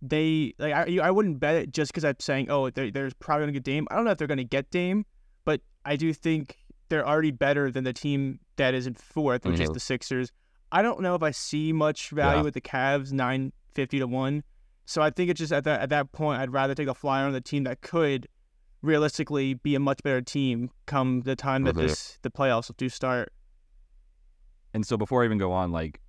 they 0.02 0.54
like 0.60 0.74
I 0.74 1.00
I 1.02 1.12
wouldn't 1.12 1.40
bet 1.40 1.56
it 1.56 1.72
just 1.72 1.92
because 1.92 2.06
I'm 2.06 2.20
saying 2.20 2.50
oh 2.50 2.70
they're 2.70 2.92
they're 2.92 3.12
probably 3.20 3.44
gonna 3.44 3.54
get 3.54 3.64
Dame. 3.64 3.88
I 3.90 3.96
don't 3.96 4.06
know 4.06 4.12
if 4.12 4.18
they're 4.18 4.28
gonna 4.28 4.44
get 4.44 4.70
Dame, 4.72 5.06
but 5.46 5.62
I 5.86 5.96
do 5.96 6.14
think 6.14 6.58
they're 6.90 7.08
already 7.08 7.32
better 7.32 7.72
than 7.72 7.84
the 7.84 7.94
team 7.94 8.40
that 8.58 8.74
is 8.74 8.88
in 8.88 8.94
fourth, 8.94 9.46
which 9.46 9.56
mm-hmm. 9.56 9.64
is 9.64 9.70
the 9.70 9.80
Sixers. 9.80 10.32
I 10.72 10.82
don't 10.82 11.02
know 11.02 11.16
if 11.16 11.24
I 11.24 11.32
see 11.32 11.74
much 11.74 12.10
value 12.10 12.38
yeah. 12.38 12.44
with 12.44 12.54
the 12.54 12.62
Cavs 12.62 13.12
nine 13.12 13.52
fifty 13.74 14.00
to 14.00 14.08
one. 14.08 14.44
So 14.86 15.02
I 15.02 15.10
think 15.10 15.32
it's 15.32 15.40
just 15.40 15.52
at 15.52 15.64
that 15.64 15.82
at 15.82 15.90
that 15.90 16.12
point 16.12 16.42
I'd 16.42 16.52
rather 16.52 16.76
take 16.76 16.88
a 16.88 16.94
flyer 16.94 17.26
on 17.26 17.34
the 17.34 17.42
team 17.42 17.64
that 17.64 17.82
could 17.82 18.28
realistically 18.82 19.56
be 19.56 19.74
a 19.76 19.80
much 19.80 20.04
better 20.04 20.22
team 20.22 20.70
come 20.86 21.22
the 21.22 21.36
time 21.36 21.64
that 21.64 21.76
mm-hmm. 21.76 21.88
this 21.88 22.20
the 22.22 22.30
playoffs 22.30 22.72
do 22.78 22.90
start. 22.90 23.32
And 24.74 24.86
so 24.86 24.98
before 24.98 25.24
I 25.24 25.26
even 25.26 25.38
go 25.38 25.52
on, 25.52 25.72
like 25.72 26.02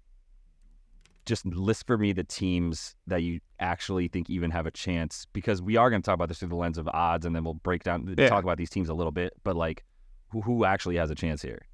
just 1.26 1.44
list 1.44 1.86
for 1.86 1.98
me 1.98 2.12
the 2.12 2.24
teams 2.24 2.94
that 3.06 3.22
you 3.22 3.40
actually 3.58 4.08
think 4.08 4.30
even 4.30 4.50
have 4.50 4.66
a 4.66 4.70
chance 4.70 5.26
because 5.32 5.60
we 5.60 5.76
are 5.76 5.90
going 5.90 6.00
to 6.00 6.06
talk 6.06 6.14
about 6.14 6.28
this 6.28 6.38
through 6.38 6.48
the 6.48 6.56
lens 6.56 6.78
of 6.78 6.88
odds 6.88 7.26
and 7.26 7.34
then 7.34 7.44
we'll 7.44 7.54
break 7.54 7.82
down 7.82 8.14
yeah. 8.16 8.28
talk 8.28 8.44
about 8.44 8.56
these 8.56 8.70
teams 8.70 8.88
a 8.88 8.94
little 8.94 9.10
bit 9.10 9.32
but 9.42 9.56
like 9.56 9.84
who, 10.28 10.40
who 10.40 10.64
actually 10.64 10.96
has 10.96 11.10
a 11.10 11.14
chance 11.14 11.42
here? 11.42 11.66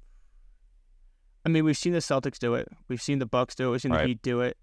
I 1.45 1.49
mean 1.49 1.63
we've 1.63 1.77
seen 1.77 1.93
the 1.93 1.99
celtics 1.99 2.39
do 2.39 2.55
it. 2.55 2.67
We've 2.87 3.01
seen 3.01 3.19
the 3.19 3.25
bucks 3.25 3.55
do 3.55 3.69
it. 3.69 3.71
We've 3.71 3.81
seen 3.81 3.91
All 3.91 3.97
the 3.97 4.03
right. 4.03 4.09
heat 4.09 4.21
do 4.21 4.41
it. 4.41 4.57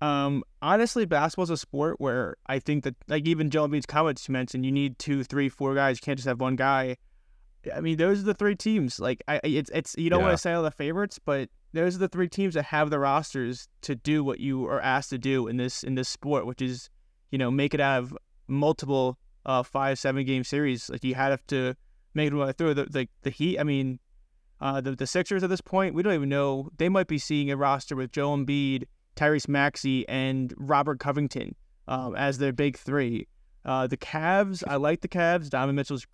Um 0.00 0.44
honestly 0.60 1.06
basketball's 1.06 1.50
a 1.50 1.56
sport 1.56 1.96
where 1.98 2.36
i 2.46 2.58
think 2.58 2.84
that 2.84 2.94
like 3.08 3.26
even 3.26 3.50
joe 3.50 3.66
Embiid's 3.66 3.86
comments 3.86 4.28
mentioned 4.28 4.64
you 4.64 4.72
need 4.72 4.98
two 4.98 5.24
three 5.24 5.48
four 5.48 5.74
guys. 5.74 5.96
You 5.96 6.04
can't 6.04 6.18
just 6.18 6.28
have 6.28 6.40
one 6.40 6.56
guy. 6.56 6.96
I 7.74 7.80
mean 7.80 7.96
those 7.96 8.20
are 8.20 8.24
the 8.24 8.34
three 8.34 8.56
teams. 8.56 9.00
Like 9.00 9.22
i 9.26 9.40
it's 9.42 9.70
it's 9.72 9.96
you 9.96 10.10
don't 10.10 10.20
yeah. 10.20 10.26
want 10.26 10.34
to 10.36 10.42
say 10.42 10.52
all 10.52 10.62
the 10.62 10.70
favorites 10.70 11.18
but 11.24 11.48
those 11.72 11.96
are 11.96 11.98
the 11.98 12.08
three 12.08 12.28
teams 12.28 12.54
that 12.54 12.64
have 12.64 12.90
the 12.90 12.98
rosters 12.98 13.68
to 13.82 13.94
do 13.94 14.24
what 14.24 14.40
you 14.40 14.66
are 14.66 14.80
asked 14.80 15.10
to 15.10 15.18
do 15.18 15.48
in 15.48 15.56
this 15.56 15.82
in 15.84 15.94
this 15.94 16.08
sport, 16.08 16.46
which 16.46 16.62
is, 16.62 16.88
you 17.30 17.38
know, 17.38 17.50
make 17.50 17.74
it 17.74 17.80
out 17.80 17.98
of 17.98 18.18
multiple 18.46 19.18
uh, 19.44 19.62
five 19.62 19.98
seven 19.98 20.24
game 20.24 20.44
series. 20.44 20.88
Like 20.88 21.04
you 21.04 21.14
have 21.14 21.46
to 21.48 21.74
make 22.14 22.32
it 22.32 22.58
through 22.58 22.74
the 22.74 22.84
the, 22.86 23.08
the 23.22 23.30
Heat. 23.30 23.58
I 23.58 23.64
mean, 23.64 23.98
uh, 24.60 24.80
the 24.80 24.96
the 24.96 25.06
Sixers 25.06 25.42
at 25.42 25.50
this 25.50 25.60
point, 25.60 25.94
we 25.94 26.02
don't 26.02 26.14
even 26.14 26.28
know. 26.28 26.70
They 26.78 26.88
might 26.88 27.06
be 27.06 27.18
seeing 27.18 27.50
a 27.50 27.56
roster 27.56 27.96
with 27.96 28.12
Joe 28.12 28.30
Embiid, 28.30 28.84
Tyrese 29.16 29.48
Maxey, 29.48 30.08
and 30.08 30.54
Robert 30.56 31.00
Covington 31.00 31.54
um, 31.86 32.14
as 32.16 32.38
their 32.38 32.52
big 32.52 32.78
three. 32.78 33.26
Uh, 33.64 33.86
the 33.86 33.96
Cavs, 33.96 34.62
I 34.66 34.76
like 34.76 35.02
the 35.02 35.08
Cavs. 35.08 35.50
Donovan 35.50 35.76
Mitchell's 35.76 36.06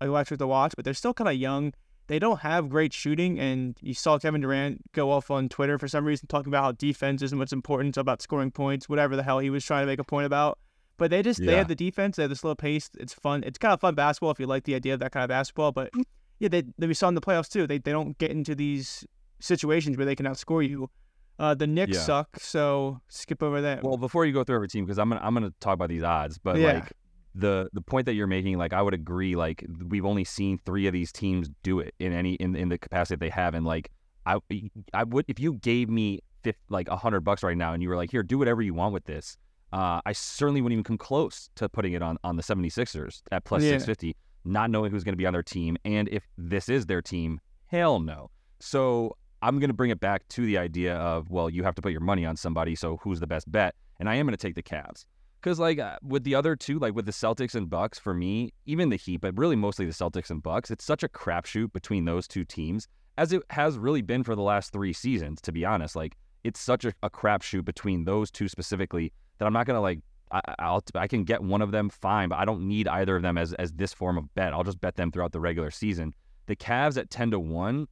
electric 0.00 0.38
to 0.38 0.46
watch, 0.46 0.74
but 0.76 0.84
they're 0.84 0.94
still 0.94 1.14
kind 1.14 1.28
of 1.28 1.34
young 1.34 1.72
they 2.06 2.18
don't 2.18 2.40
have 2.40 2.68
great 2.68 2.92
shooting. 2.92 3.38
And 3.38 3.76
you 3.80 3.94
saw 3.94 4.18
Kevin 4.18 4.40
Durant 4.40 4.92
go 4.92 5.10
off 5.10 5.30
on 5.30 5.48
Twitter 5.48 5.78
for 5.78 5.88
some 5.88 6.04
reason 6.04 6.26
talking 6.28 6.50
about 6.50 6.62
how 6.62 6.72
defense 6.72 7.22
isn't 7.22 7.38
what's 7.38 7.52
important, 7.52 7.96
about 7.96 8.22
scoring 8.22 8.50
points, 8.50 8.88
whatever 8.88 9.16
the 9.16 9.22
hell 9.22 9.38
he 9.38 9.50
was 9.50 9.64
trying 9.64 9.82
to 9.82 9.86
make 9.86 9.98
a 9.98 10.04
point 10.04 10.26
about. 10.26 10.58
But 10.96 11.10
they 11.10 11.22
just 11.22 11.40
yeah. 11.40 11.46
they 11.46 11.56
have 11.56 11.68
the 11.68 11.74
defense, 11.74 12.16
they 12.16 12.22
have 12.22 12.30
the 12.30 12.36
slow 12.36 12.54
pace. 12.54 12.90
It's 12.98 13.12
fun. 13.14 13.42
It's 13.44 13.58
kind 13.58 13.72
of 13.72 13.80
fun 13.80 13.94
basketball 13.94 14.30
if 14.30 14.38
you 14.38 14.46
like 14.46 14.64
the 14.64 14.74
idea 14.74 14.94
of 14.94 15.00
that 15.00 15.12
kind 15.12 15.24
of 15.24 15.28
basketball. 15.28 15.72
But 15.72 15.90
yeah, 16.38 16.48
they, 16.48 16.62
they 16.78 16.86
we 16.86 16.94
saw 16.94 17.08
in 17.08 17.14
the 17.14 17.20
playoffs 17.20 17.48
too. 17.48 17.66
They 17.66 17.78
they 17.78 17.90
don't 17.90 18.16
get 18.18 18.30
into 18.30 18.54
these 18.54 19.04
situations 19.40 19.96
where 19.96 20.06
they 20.06 20.14
can 20.14 20.26
outscore 20.26 20.66
you. 20.68 20.90
Uh, 21.36 21.52
the 21.52 21.66
Knicks 21.66 21.96
yeah. 21.96 22.02
suck, 22.02 22.38
so 22.38 23.00
skip 23.08 23.42
over 23.42 23.60
that. 23.60 23.82
Well, 23.82 23.96
before 23.96 24.24
you 24.24 24.32
go 24.32 24.44
through 24.44 24.54
every 24.54 24.68
team, 24.68 24.84
because 24.84 24.98
I'm 24.98 25.08
gonna 25.08 25.20
I'm 25.20 25.34
gonna 25.34 25.52
talk 25.58 25.74
about 25.74 25.88
these 25.88 26.04
odds, 26.04 26.38
but 26.38 26.58
yeah. 26.58 26.74
like 26.74 26.92
the 27.34 27.68
the 27.72 27.80
point 27.80 28.06
that 28.06 28.14
you're 28.14 28.26
making, 28.26 28.58
like 28.58 28.72
I 28.72 28.82
would 28.82 28.94
agree. 28.94 29.36
Like 29.36 29.64
we've 29.88 30.04
only 30.04 30.24
seen 30.24 30.58
three 30.64 30.86
of 30.86 30.92
these 30.92 31.12
teams 31.12 31.50
do 31.62 31.80
it 31.80 31.94
in 31.98 32.12
any 32.12 32.34
in 32.34 32.54
in 32.54 32.68
the 32.68 32.78
capacity 32.78 33.14
that 33.16 33.20
they 33.20 33.30
have, 33.30 33.54
and 33.54 33.66
like 33.66 33.90
I 34.26 34.38
I 34.92 35.04
would 35.04 35.24
if 35.28 35.38
you 35.38 35.54
gave 35.54 35.88
me 35.88 36.20
fifth, 36.42 36.58
like 36.68 36.88
a 36.88 36.96
hundred 36.96 37.20
bucks 37.20 37.42
right 37.42 37.56
now, 37.56 37.72
and 37.72 37.82
you 37.82 37.88
were 37.88 37.96
like, 37.96 38.10
here, 38.10 38.22
do 38.22 38.38
whatever 38.38 38.62
you 38.62 38.74
want 38.74 38.92
with 38.92 39.04
this. 39.04 39.36
Uh, 39.72 40.00
I 40.06 40.12
certainly 40.12 40.60
wouldn't 40.60 40.74
even 40.74 40.84
come 40.84 40.98
close 40.98 41.50
to 41.56 41.68
putting 41.68 41.94
it 41.94 42.02
on 42.02 42.18
on 42.22 42.36
the 42.36 42.42
76ers 42.42 43.22
at 43.32 43.44
plus 43.44 43.62
yeah. 43.62 43.70
650, 43.70 44.14
not 44.44 44.70
knowing 44.70 44.92
who's 44.92 45.02
going 45.02 45.14
to 45.14 45.18
be 45.18 45.26
on 45.26 45.32
their 45.32 45.42
team, 45.42 45.76
and 45.84 46.08
if 46.08 46.22
this 46.38 46.68
is 46.68 46.86
their 46.86 47.02
team, 47.02 47.40
hell 47.66 47.98
no. 47.98 48.30
So 48.60 49.16
I'm 49.42 49.58
going 49.58 49.68
to 49.68 49.74
bring 49.74 49.90
it 49.90 49.98
back 50.00 50.26
to 50.28 50.46
the 50.46 50.58
idea 50.58 50.94
of 50.96 51.30
well, 51.30 51.50
you 51.50 51.64
have 51.64 51.74
to 51.74 51.82
put 51.82 51.90
your 51.90 52.00
money 52.00 52.24
on 52.24 52.36
somebody. 52.36 52.76
So 52.76 52.98
who's 52.98 53.18
the 53.18 53.26
best 53.26 53.50
bet? 53.50 53.74
And 53.98 54.08
I 54.08 54.14
am 54.14 54.26
going 54.26 54.36
to 54.36 54.42
take 54.42 54.54
the 54.54 54.62
Cavs. 54.62 55.06
Because 55.44 55.60
like 55.60 55.78
uh, 55.78 55.98
with 56.02 56.24
the 56.24 56.34
other 56.34 56.56
two, 56.56 56.78
like 56.78 56.94
with 56.94 57.04
the 57.04 57.12
Celtics 57.12 57.54
and 57.54 57.68
Bucks, 57.68 57.98
for 57.98 58.14
me, 58.14 58.54
even 58.64 58.88
the 58.88 58.96
Heat, 58.96 59.18
but 59.18 59.36
really 59.36 59.56
mostly 59.56 59.84
the 59.84 59.92
Celtics 59.92 60.30
and 60.30 60.42
Bucks, 60.42 60.70
it's 60.70 60.86
such 60.86 61.02
a 61.02 61.08
crapshoot 61.08 61.70
between 61.74 62.06
those 62.06 62.26
two 62.26 62.46
teams, 62.46 62.88
as 63.18 63.30
it 63.30 63.42
has 63.50 63.76
really 63.76 64.00
been 64.00 64.24
for 64.24 64.34
the 64.34 64.40
last 64.40 64.72
three 64.72 64.94
seasons. 64.94 65.42
To 65.42 65.52
be 65.52 65.62
honest, 65.66 65.96
like 65.96 66.16
it's 66.44 66.58
such 66.58 66.86
a, 66.86 66.94
a 67.02 67.10
crapshoot 67.10 67.66
between 67.66 68.06
those 68.06 68.30
two 68.30 68.48
specifically 68.48 69.12
that 69.36 69.44
I'm 69.44 69.52
not 69.52 69.66
gonna 69.66 69.82
like. 69.82 70.00
I, 70.32 70.40
I'll 70.60 70.82
I 70.94 71.06
can 71.06 71.24
get 71.24 71.42
one 71.42 71.60
of 71.60 71.72
them 71.72 71.90
fine, 71.90 72.30
but 72.30 72.38
I 72.38 72.46
don't 72.46 72.66
need 72.66 72.88
either 72.88 73.16
of 73.16 73.22
them 73.22 73.36
as 73.36 73.52
as 73.52 73.70
this 73.72 73.92
form 73.92 74.16
of 74.16 74.34
bet. 74.34 74.54
I'll 74.54 74.64
just 74.64 74.80
bet 74.80 74.96
them 74.96 75.12
throughout 75.12 75.32
the 75.32 75.40
regular 75.40 75.70
season. 75.70 76.14
The 76.46 76.56
Cavs 76.56 76.96
at 76.96 77.10
ten 77.10 77.30
to 77.32 77.38
one. 77.38 77.86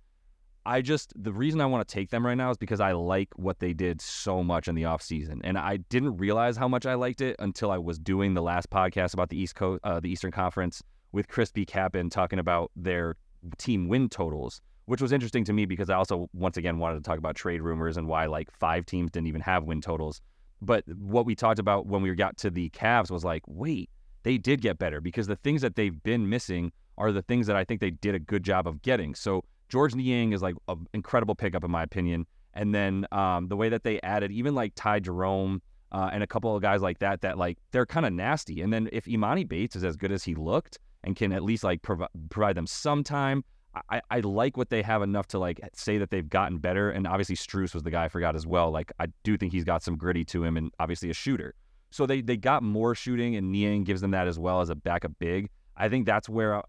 I 0.65 0.81
just 0.81 1.13
the 1.21 1.33
reason 1.33 1.61
I 1.61 1.67
want 1.67 1.87
to 1.87 1.93
take 1.93 2.11
them 2.11 2.25
right 2.25 2.37
now 2.37 2.51
is 2.51 2.57
because 2.57 2.81
I 2.81 2.93
like 2.93 3.29
what 3.37 3.59
they 3.59 3.73
did 3.73 4.01
so 4.01 4.45
much 4.45 4.69
in 4.69 4.75
the 4.75 4.83
offseason. 4.83 5.41
And 5.43 5.59
I 5.59 5.79
didn't 5.79 6.17
realize 6.19 6.57
how 6.57 6.69
much 6.69 6.87
I 6.87 6.95
liked 6.95 7.21
it 7.21 7.37
until 7.39 7.71
I 7.71 7.79
was 7.79 7.99
doing 7.99 8.35
the 8.35 8.43
last 8.43 8.71
podcast 8.71 9.15
about 9.15 9.31
the 9.31 9.37
East 9.37 9.55
Coast 9.55 9.81
uh, 9.85 10.01
the 10.01 10.11
Eastern 10.11 10.31
Conference 10.31 10.83
with 11.11 11.29
Chris 11.29 11.51
B. 11.51 11.67
Kappen 11.67 12.11
talking 12.11 12.39
about 12.39 12.71
their 12.77 13.17
team 13.59 13.89
win 13.89 14.09
totals, 14.09 14.61
which 14.87 15.03
was 15.03 15.13
interesting 15.13 15.45
to 15.45 15.53
me 15.53 15.67
because 15.67 15.91
I 15.91 15.97
also 15.97 16.29
once 16.33 16.57
again 16.57 16.79
wanted 16.79 16.97
to 16.97 17.03
talk 17.03 17.19
about 17.19 17.35
trade 17.35 17.61
rumors 17.61 17.97
and 17.97 18.07
why 18.07 18.27
like 18.27 18.51
five 18.51 18.87
teams 18.87 19.11
didn't 19.11 19.27
even 19.27 19.41
have 19.41 19.65
win 19.65 19.81
totals. 19.81 20.21
But 20.61 20.85
what 20.97 21.27
we 21.27 21.35
talked 21.35 21.59
about 21.59 21.87
when 21.87 22.03
we 22.03 22.15
got 22.15 22.37
to 22.39 22.51
the 22.51 22.71
Cavs 22.71 23.11
was 23.11 23.25
like, 23.25 23.43
wait, 23.49 23.91
they 24.23 24.39
did 24.39 24.61
get 24.61 24.79
better 24.79 25.01
because 25.01 25.27
the 25.27 25.37
things 25.37 25.61
that 25.63 25.75
they've 25.75 26.01
been 26.05 26.29
missing 26.29 26.71
are 26.99 27.11
the 27.11 27.23
things 27.23 27.49
that 27.49 27.57
I 27.57 27.65
think 27.65 27.81
they 27.81 27.91
did 27.91 28.15
a 28.15 28.21
good 28.21 28.45
job 28.45 28.69
of 28.69 28.81
getting. 28.83 29.17
So 29.17 29.45
Georges 29.73 29.97
Niang 29.97 30.35
is 30.35 30.43
like 30.43 30.55
an 30.69 30.87
incredible 30.93 31.35
pickup 31.35 31.65
in 31.65 31.71
my 31.71 31.83
opinion. 31.83 32.27
And 32.53 32.75
then 32.75 33.07
um, 33.11 33.49
the 33.49 33.57
way 33.57 33.71
that 33.71 33.85
they 33.85 33.99
added 34.03 34.31
even 34.31 34.55
like 34.55 34.73
Ty 34.77 35.01
Jerome 35.01 35.63
uh, 35.93 36.11
and 36.13 36.23
a 36.23 36.27
couple 36.27 36.55
of 36.55 36.61
guys 36.61 36.83
like 36.83 36.99
that, 36.99 37.23
that 37.23 37.39
like 37.39 37.57
they're 37.71 37.87
kind 37.87 38.05
of 38.05 38.13
nasty. 38.13 38.61
And 38.61 38.71
then 38.71 38.91
if 38.93 39.07
Emoni 39.07 39.49
Bates 39.49 39.75
is 39.75 39.83
as 39.83 39.97
good 39.97 40.13
as 40.13 40.25
he 40.25 40.35
looked 40.35 40.79
and 41.05 41.17
can 41.17 41.33
at 41.33 41.43
least 41.43 41.65
like 41.65 41.81
prov- 41.81 42.07
provide 42.29 42.55
them 42.55 42.67
some 42.67 43.03
time, 43.03 43.45
I, 43.89 44.03
I 44.11 44.21
like 44.21 44.59
what 44.59 44.69
they 44.69 44.83
have 44.83 45.01
enough 45.01 45.27
to 45.29 45.39
like 45.39 45.59
say 45.73 45.97
that 45.97 46.11
they've 46.11 46.29
gotten 46.29 46.59
better. 46.59 46.91
And 46.91 47.07
obviously 47.07 47.37
Strus 47.37 47.73
was 47.73 47.83
the 47.83 47.91
guy 47.91 48.05
I 48.05 48.09
forgot 48.09 48.37
as 48.37 48.47
well. 48.47 48.71
Like 48.71 48.93
I 49.01 49.07
do 49.25 49.39
think 49.39 49.55
he's 49.55 49.65
got 49.65 49.83
some 49.83 49.97
gritty 49.97 50.27
to 50.27 50.45
him 50.45 50.59
and 50.59 50.71
obviously 50.81 51.09
a 51.09 51.15
shooter. 51.15 51.55
So 51.91 52.05
they 52.05 52.21
they 52.21 52.37
got 52.37 52.63
more 52.63 52.95
shooting 52.95 53.37
and 53.37 53.51
Niang 53.51 53.85
gives 53.85 54.03
them 54.03 54.11
that 54.11 54.29
as 54.29 54.39
well 54.39 54.61
as 54.61 54.69
a 54.69 54.75
backup 54.75 55.13
big. 55.19 55.49
I 55.77 55.89
think 55.89 56.07
that's 56.07 56.29
where 56.29 56.57
uh, 56.57 56.63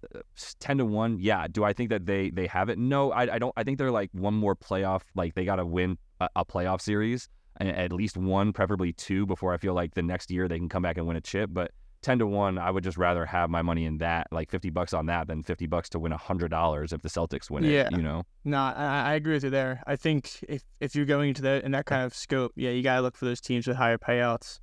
ten 0.60 0.78
to 0.78 0.86
one. 0.86 1.18
Yeah. 1.20 1.48
Do 1.52 1.63
I 1.63 1.74
think 1.74 1.89
that 1.89 2.06
they 2.06 2.30
they 2.30 2.48
have 2.48 2.70
it? 2.70 2.78
No, 2.78 3.12
I, 3.12 3.36
I 3.36 3.39
don't. 3.39 3.54
I 3.58 3.63
think 3.63 3.78
they're 3.78 3.92
like 3.92 4.10
one 4.13 4.34
more 4.34 4.56
playoff. 4.56 5.02
Like 5.16 5.36
they 5.36 5.46
got 5.46 5.58
to 5.58 5.66
win 5.66 5.98
a, 6.22 6.30
a, 6.38 6.46
playoff 6.46 6.82
series, 6.82 7.28
at 7.60 7.92
least 7.92 8.18
one, 8.18 8.54
preferably 8.54 8.94
two, 8.94 9.26
before 9.26 9.54
I 9.54 9.58
feel 9.58 9.74
like 9.74 9.94
the 9.94 10.02
next 10.02 10.32
year 10.32 10.48
they 10.48 10.58
can 10.58 10.70
come 10.70 10.84
back 10.84 10.98
and 10.98 11.06
win 11.06 11.18
a 11.18 11.22
chip. 11.22 11.50
But 11.52 11.72
ten 12.02 12.18
to 12.20 12.28
one, 12.28 12.58
I 12.58 12.72
would 12.72 12.84
just 12.84 12.98
rather 12.98 13.26
have 13.26 13.50
my 13.50 13.62
money 13.62 13.86
in 13.86 13.98
that, 13.98 14.28
like 14.32 14.50
fifty 14.50 14.70
bucks 14.70 14.94
on 14.94 15.08
that, 15.08 15.28
than 15.28 15.44
fifty 15.44 15.68
bucks 15.68 15.89
to 15.89 16.00
win 16.00 16.13
a 16.13 16.18
hundred 16.18 16.50
dollars 16.50 16.94
if 16.94 17.02
the 17.02 17.10
Celtics 17.10 17.50
win 17.50 17.66
yeah. 17.66 17.88
it. 17.88 17.92
You 17.92 18.04
know? 18.04 18.24
No, 18.46 18.58
I, 18.58 19.04
I 19.08 19.13
agree 19.16 19.34
with 19.34 19.44
you 19.44 19.50
there. 19.50 19.84
I 19.86 19.98
think 19.98 20.39
if 20.48 20.63
if 20.80 20.96
you're 20.96 21.06
going 21.06 21.30
into 21.30 21.42
that 21.42 21.66
in 21.66 21.72
that 21.72 21.86
kind 21.86 22.04
of 22.04 22.16
scope, 22.16 22.54
yeah, 22.56 22.70
you 22.70 22.84
gotta 22.84 23.02
look 23.02 23.18
for 23.18 23.26
those 23.26 23.42
teams 23.42 23.68
with 23.68 23.76
higher 23.76 23.98
payouts. 23.98 24.60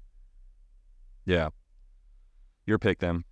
Yeah. 1.27 1.51
Your 2.67 2.79
pick 2.79 3.01
then 3.01 3.25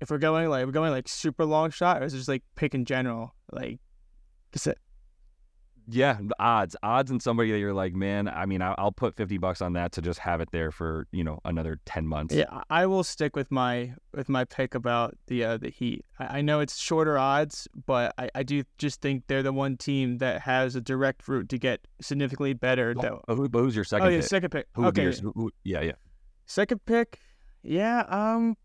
if 0.00 0.10
we're 0.10 0.18
going 0.18 0.48
like 0.48 0.66
we're 0.66 0.72
going 0.72 0.90
like 0.90 1.08
super 1.08 1.44
long 1.44 1.70
shot, 1.70 2.02
or 2.02 2.06
is 2.06 2.14
it 2.14 2.18
just 2.18 2.28
like 2.28 2.42
pick 2.54 2.74
in 2.74 2.84
general? 2.84 3.34
Like, 3.52 3.78
cause 4.52 4.66
it, 4.66 4.78
yeah, 5.88 6.18
odds, 6.40 6.74
odds, 6.82 7.12
and 7.12 7.22
somebody 7.22 7.52
that 7.52 7.58
you're 7.58 7.72
like, 7.72 7.94
man, 7.94 8.26
I 8.28 8.44
mean, 8.44 8.60
I'll 8.60 8.92
put 8.92 9.14
fifty 9.14 9.38
bucks 9.38 9.62
on 9.62 9.74
that 9.74 9.92
to 9.92 10.02
just 10.02 10.18
have 10.18 10.40
it 10.40 10.50
there 10.50 10.72
for 10.72 11.06
you 11.12 11.22
know 11.22 11.38
another 11.44 11.78
ten 11.86 12.06
months. 12.06 12.34
Yeah, 12.34 12.62
I 12.68 12.86
will 12.86 13.04
stick 13.04 13.36
with 13.36 13.52
my 13.52 13.94
with 14.12 14.28
my 14.28 14.44
pick 14.44 14.74
about 14.74 15.16
the 15.28 15.44
uh, 15.44 15.56
the 15.58 15.70
Heat. 15.70 16.04
I, 16.18 16.38
I 16.38 16.40
know 16.40 16.58
it's 16.58 16.76
shorter 16.76 17.18
odds, 17.18 17.68
but 17.86 18.12
I, 18.18 18.28
I 18.34 18.42
do 18.42 18.64
just 18.78 19.00
think 19.00 19.24
they're 19.28 19.44
the 19.44 19.52
one 19.52 19.76
team 19.76 20.18
that 20.18 20.40
has 20.42 20.74
a 20.74 20.80
direct 20.80 21.28
route 21.28 21.48
to 21.50 21.58
get 21.58 21.86
significantly 22.00 22.52
better. 22.52 22.94
Oh, 22.98 23.34
who, 23.34 23.48
who's 23.52 23.76
your 23.76 23.84
second? 23.84 24.08
Oh 24.08 24.10
yeah, 24.10 24.18
pick? 24.18 24.28
second 24.28 24.50
pick. 24.50 24.66
Who 24.74 24.86
okay, 24.86 25.04
your, 25.04 25.12
who, 25.12 25.52
yeah, 25.62 25.82
yeah. 25.82 25.92
Second 26.46 26.84
pick, 26.84 27.20
yeah. 27.62 28.00
Um, 28.08 28.56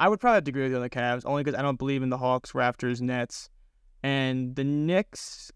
I 0.00 0.08
would 0.08 0.18
probably 0.18 0.36
have 0.36 0.44
to 0.44 0.48
agree 0.48 0.62
with 0.62 0.72
you 0.72 0.76
on 0.76 0.82
the 0.82 0.90
Cavs, 0.90 1.22
only 1.26 1.44
because 1.44 1.56
I 1.56 1.62
don't 1.62 1.78
believe 1.78 2.02
in 2.02 2.08
the 2.08 2.16
Hawks, 2.16 2.52
Raptors, 2.52 3.02
Nets, 3.02 3.50
and 4.02 4.56
the 4.56 4.64
Knicks. 4.64 5.52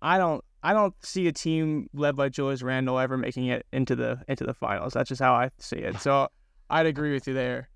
I 0.00 0.16
don't. 0.16 0.42
I 0.62 0.72
don't 0.72 0.94
see 1.04 1.28
a 1.28 1.32
team 1.32 1.90
led 1.92 2.16
by 2.16 2.30
Julius 2.30 2.62
Randle 2.62 2.98
ever 2.98 3.18
making 3.18 3.48
it 3.48 3.66
into 3.74 3.94
the 3.94 4.22
into 4.26 4.44
the 4.44 4.54
finals. 4.54 4.94
That's 4.94 5.10
just 5.10 5.20
how 5.20 5.34
I 5.34 5.50
see 5.58 5.76
it. 5.76 6.00
So 6.00 6.28
I'd 6.70 6.86
agree 6.86 7.12
with 7.12 7.28
you 7.28 7.34
there. 7.34 7.68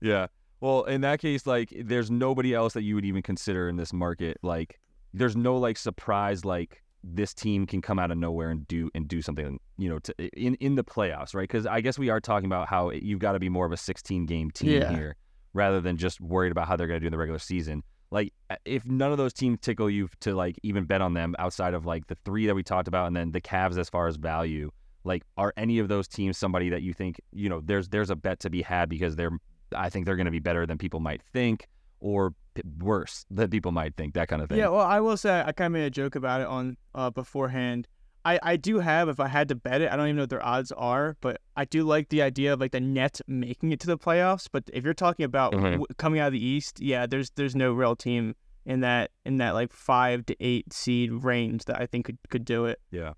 Yeah. 0.00 0.26
Well, 0.60 0.84
in 0.84 1.02
that 1.02 1.20
case, 1.20 1.46
like, 1.46 1.72
there's 1.84 2.10
nobody 2.10 2.52
else 2.52 2.72
that 2.72 2.82
you 2.82 2.96
would 2.96 3.04
even 3.04 3.22
consider 3.22 3.68
in 3.68 3.76
this 3.76 3.92
market. 3.92 4.38
Like, 4.42 4.80
there's 5.14 5.36
no 5.36 5.56
like 5.56 5.78
surprise 5.78 6.44
like 6.44 6.82
this 7.14 7.32
team 7.32 7.66
can 7.66 7.80
come 7.80 7.98
out 7.98 8.10
of 8.10 8.18
nowhere 8.18 8.50
and 8.50 8.66
do 8.66 8.90
and 8.94 9.06
do 9.06 9.22
something, 9.22 9.60
you 9.78 9.88
know, 9.88 9.98
to, 10.00 10.14
in 10.38 10.54
in 10.56 10.74
the 10.74 10.84
playoffs, 10.84 11.34
right? 11.34 11.48
Because 11.48 11.66
I 11.66 11.80
guess 11.80 11.98
we 11.98 12.08
are 12.08 12.20
talking 12.20 12.46
about 12.46 12.68
how 12.68 12.90
you've 12.90 13.20
got 13.20 13.32
to 13.32 13.38
be 13.38 13.48
more 13.48 13.66
of 13.66 13.72
a 13.72 13.76
16 13.76 14.26
game 14.26 14.50
team 14.50 14.82
yeah. 14.82 14.92
here 14.92 15.16
rather 15.54 15.80
than 15.80 15.96
just 15.96 16.20
worried 16.20 16.52
about 16.52 16.68
how 16.68 16.76
they're 16.76 16.86
going 16.86 17.00
to 17.00 17.04
do 17.04 17.06
in 17.06 17.12
the 17.12 17.18
regular 17.18 17.38
season. 17.38 17.82
Like, 18.10 18.32
uh, 18.50 18.56
if 18.64 18.84
none 18.84 19.10
of 19.10 19.18
those 19.18 19.32
teams 19.32 19.58
tickle 19.60 19.90
you 19.90 20.08
to 20.20 20.34
like 20.34 20.58
even 20.62 20.84
bet 20.84 21.00
on 21.00 21.14
them 21.14 21.34
outside 21.38 21.74
of 21.74 21.86
like 21.86 22.06
the 22.06 22.16
three 22.24 22.46
that 22.46 22.54
we 22.54 22.62
talked 22.62 22.88
about, 22.88 23.06
and 23.06 23.16
then 23.16 23.32
the 23.32 23.40
Cavs 23.40 23.78
as 23.78 23.88
far 23.88 24.06
as 24.06 24.16
value, 24.16 24.70
like, 25.04 25.22
are 25.36 25.52
any 25.56 25.78
of 25.78 25.88
those 25.88 26.08
teams 26.08 26.36
somebody 26.38 26.68
that 26.68 26.82
you 26.82 26.92
think 26.92 27.20
you 27.32 27.48
know 27.48 27.60
there's 27.64 27.88
there's 27.88 28.10
a 28.10 28.16
bet 28.16 28.40
to 28.40 28.50
be 28.50 28.62
had 28.62 28.88
because 28.88 29.16
they're 29.16 29.32
I 29.74 29.90
think 29.90 30.06
they're 30.06 30.16
going 30.16 30.26
to 30.26 30.32
be 30.32 30.38
better 30.38 30.66
than 30.66 30.78
people 30.78 31.00
might 31.00 31.22
think 31.22 31.68
or 32.06 32.32
worse 32.78 33.26
than 33.32 33.50
people 33.50 33.72
might 33.72 33.96
think, 33.96 34.14
that 34.14 34.28
kind 34.28 34.40
of 34.40 34.48
thing. 34.48 34.58
Yeah, 34.58 34.68
well, 34.68 34.86
I 34.86 35.00
will 35.00 35.16
say 35.16 35.42
I 35.44 35.50
kind 35.50 35.66
of 35.66 35.72
made 35.72 35.86
a 35.86 35.90
joke 35.90 36.14
about 36.14 36.40
it 36.40 36.46
on 36.46 36.76
uh, 36.94 37.10
beforehand. 37.10 37.88
I, 38.24 38.38
I 38.42 38.56
do 38.56 38.78
have, 38.78 39.08
if 39.08 39.18
I 39.18 39.26
had 39.26 39.48
to 39.48 39.56
bet 39.56 39.80
it, 39.80 39.90
I 39.90 39.96
don't 39.96 40.06
even 40.06 40.16
know 40.16 40.22
what 40.22 40.30
their 40.30 40.44
odds 40.44 40.70
are, 40.72 41.16
but 41.20 41.40
I 41.56 41.64
do 41.64 41.82
like 41.82 42.08
the 42.08 42.22
idea 42.22 42.52
of 42.52 42.60
like 42.60 42.70
the 42.70 42.80
Nets 42.80 43.20
making 43.26 43.72
it 43.72 43.80
to 43.80 43.88
the 43.88 43.98
playoffs. 43.98 44.46
But 44.50 44.64
if 44.72 44.84
you're 44.84 44.94
talking 44.94 45.24
about 45.24 45.52
mm-hmm. 45.52 45.64
w- 45.64 45.86
coming 45.96 46.20
out 46.20 46.28
of 46.28 46.32
the 46.32 46.44
East, 46.44 46.80
yeah, 46.80 47.06
there's 47.06 47.30
there's 47.30 47.56
no 47.56 47.72
real 47.72 47.96
team 47.96 48.36
in 48.64 48.80
that 48.80 49.10
in 49.24 49.38
that 49.38 49.54
like 49.54 49.72
five 49.72 50.26
to 50.26 50.36
eight 50.38 50.72
seed 50.72 51.12
range 51.12 51.64
that 51.64 51.80
I 51.80 51.86
think 51.86 52.06
could 52.06 52.18
could 52.30 52.44
do 52.44 52.66
it. 52.66 52.80
Yeah, 52.90 53.12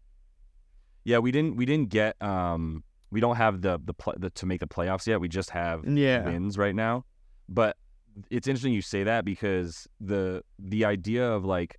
yeah, 1.04 1.18
we 1.18 1.30
didn't 1.30 1.56
we 1.56 1.64
didn't 1.66 1.90
get 1.90 2.20
um 2.22 2.84
we 3.10 3.20
don't 3.20 3.36
have 3.36 3.60
the 3.60 3.80
the, 3.82 3.94
pl- 3.94 4.16
the 4.18 4.30
to 4.30 4.46
make 4.46 4.60
the 4.60 4.66
playoffs 4.66 5.06
yet. 5.06 5.20
We 5.20 5.28
just 5.28 5.50
have 5.50 5.86
yeah. 5.86 6.24
wins 6.24 6.58
right 6.58 6.74
now, 6.74 7.04
but 7.48 7.76
it's 8.30 8.46
interesting 8.48 8.72
you 8.72 8.82
say 8.82 9.04
that 9.04 9.24
because 9.24 9.88
the 10.00 10.42
the 10.58 10.84
idea 10.84 11.28
of 11.30 11.44
like 11.44 11.78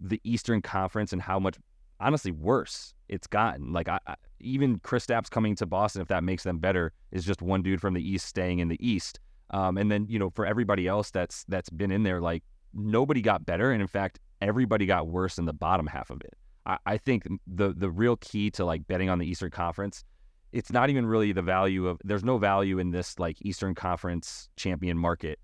the 0.00 0.20
Eastern 0.24 0.62
Conference 0.62 1.12
and 1.12 1.20
how 1.20 1.38
much 1.38 1.56
honestly 2.00 2.30
worse 2.30 2.94
it's 3.08 3.26
gotten. 3.26 3.72
Like 3.72 3.88
I, 3.88 3.98
I, 4.06 4.14
even 4.40 4.78
Kristaps 4.80 5.30
coming 5.30 5.54
to 5.56 5.66
Boston, 5.66 6.02
if 6.02 6.08
that 6.08 6.22
makes 6.22 6.44
them 6.44 6.58
better, 6.58 6.92
is 7.10 7.24
just 7.24 7.42
one 7.42 7.62
dude 7.62 7.80
from 7.80 7.94
the 7.94 8.06
East 8.06 8.26
staying 8.26 8.60
in 8.60 8.68
the 8.68 8.86
East. 8.86 9.20
Um, 9.50 9.78
and 9.78 9.90
then 9.90 10.06
you 10.08 10.18
know 10.18 10.30
for 10.30 10.46
everybody 10.46 10.86
else 10.86 11.10
that's 11.10 11.44
that's 11.48 11.70
been 11.70 11.90
in 11.90 12.02
there, 12.02 12.20
like 12.20 12.42
nobody 12.74 13.22
got 13.22 13.46
better, 13.46 13.72
and 13.72 13.80
in 13.80 13.88
fact 13.88 14.20
everybody 14.40 14.86
got 14.86 15.08
worse 15.08 15.38
in 15.38 15.46
the 15.46 15.52
bottom 15.52 15.86
half 15.86 16.10
of 16.10 16.20
it. 16.20 16.34
I, 16.66 16.78
I 16.86 16.96
think 16.98 17.26
the 17.46 17.72
the 17.72 17.90
real 17.90 18.16
key 18.16 18.50
to 18.52 18.64
like 18.64 18.86
betting 18.86 19.08
on 19.08 19.18
the 19.18 19.26
Eastern 19.26 19.50
Conference 19.50 20.04
it's 20.50 20.72
not 20.72 20.88
even 20.88 21.06
really 21.06 21.32
the 21.32 21.42
value 21.42 21.86
of 21.86 22.00
there's 22.04 22.24
no 22.24 22.38
value 22.38 22.78
in 22.78 22.90
this 22.90 23.18
like 23.18 23.36
Eastern 23.42 23.74
Conference 23.74 24.48
champion 24.56 24.96
market 24.96 25.38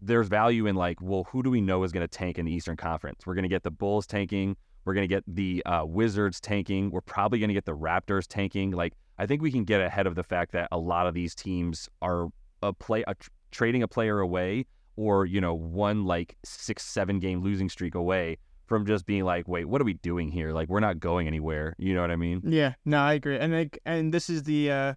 there's 0.00 0.28
value 0.28 0.66
in 0.66 0.76
like, 0.76 1.00
well, 1.00 1.24
who 1.24 1.42
do 1.42 1.50
we 1.50 1.60
know 1.60 1.82
is 1.84 1.92
going 1.92 2.06
to 2.06 2.08
tank 2.08 2.38
in 2.38 2.44
the 2.44 2.52
Eastern 2.52 2.76
Conference? 2.76 3.26
We're 3.26 3.34
going 3.34 3.44
to 3.44 3.48
get 3.48 3.62
the 3.62 3.70
Bulls 3.70 4.06
tanking. 4.06 4.56
We're 4.84 4.94
going 4.94 5.08
to 5.08 5.14
get 5.14 5.24
the 5.26 5.62
uh, 5.66 5.84
Wizards 5.86 6.40
tanking. 6.40 6.90
We're 6.90 7.00
probably 7.00 7.38
going 7.38 7.48
to 7.48 7.54
get 7.54 7.66
the 7.66 7.76
Raptors 7.76 8.26
tanking. 8.26 8.70
Like, 8.70 8.94
I 9.18 9.26
think 9.26 9.42
we 9.42 9.50
can 9.50 9.64
get 9.64 9.80
ahead 9.80 10.06
of 10.06 10.14
the 10.14 10.22
fact 10.22 10.52
that 10.52 10.68
a 10.72 10.78
lot 10.78 11.06
of 11.06 11.14
these 11.14 11.34
teams 11.34 11.88
are 12.00 12.28
a 12.62 12.72
play 12.72 13.04
a, 13.06 13.14
trading 13.50 13.82
a 13.82 13.88
player 13.88 14.20
away, 14.20 14.66
or 14.96 15.26
you 15.26 15.40
know, 15.40 15.54
one 15.54 16.04
like 16.04 16.36
six, 16.44 16.84
seven 16.84 17.18
game 17.18 17.42
losing 17.42 17.68
streak 17.68 17.94
away 17.94 18.38
from 18.66 18.86
just 18.86 19.06
being 19.06 19.24
like, 19.24 19.48
wait, 19.48 19.64
what 19.64 19.80
are 19.80 19.84
we 19.84 19.94
doing 19.94 20.30
here? 20.30 20.52
Like, 20.52 20.68
we're 20.68 20.80
not 20.80 21.00
going 21.00 21.26
anywhere. 21.26 21.74
You 21.78 21.94
know 21.94 22.02
what 22.02 22.10
I 22.10 22.16
mean? 22.16 22.42
Yeah, 22.44 22.74
no, 22.84 22.98
I 22.98 23.14
agree. 23.14 23.38
And 23.38 23.52
like, 23.52 23.78
and 23.84 24.14
this 24.14 24.30
is 24.30 24.44
the 24.44 24.70
uh, 24.70 24.94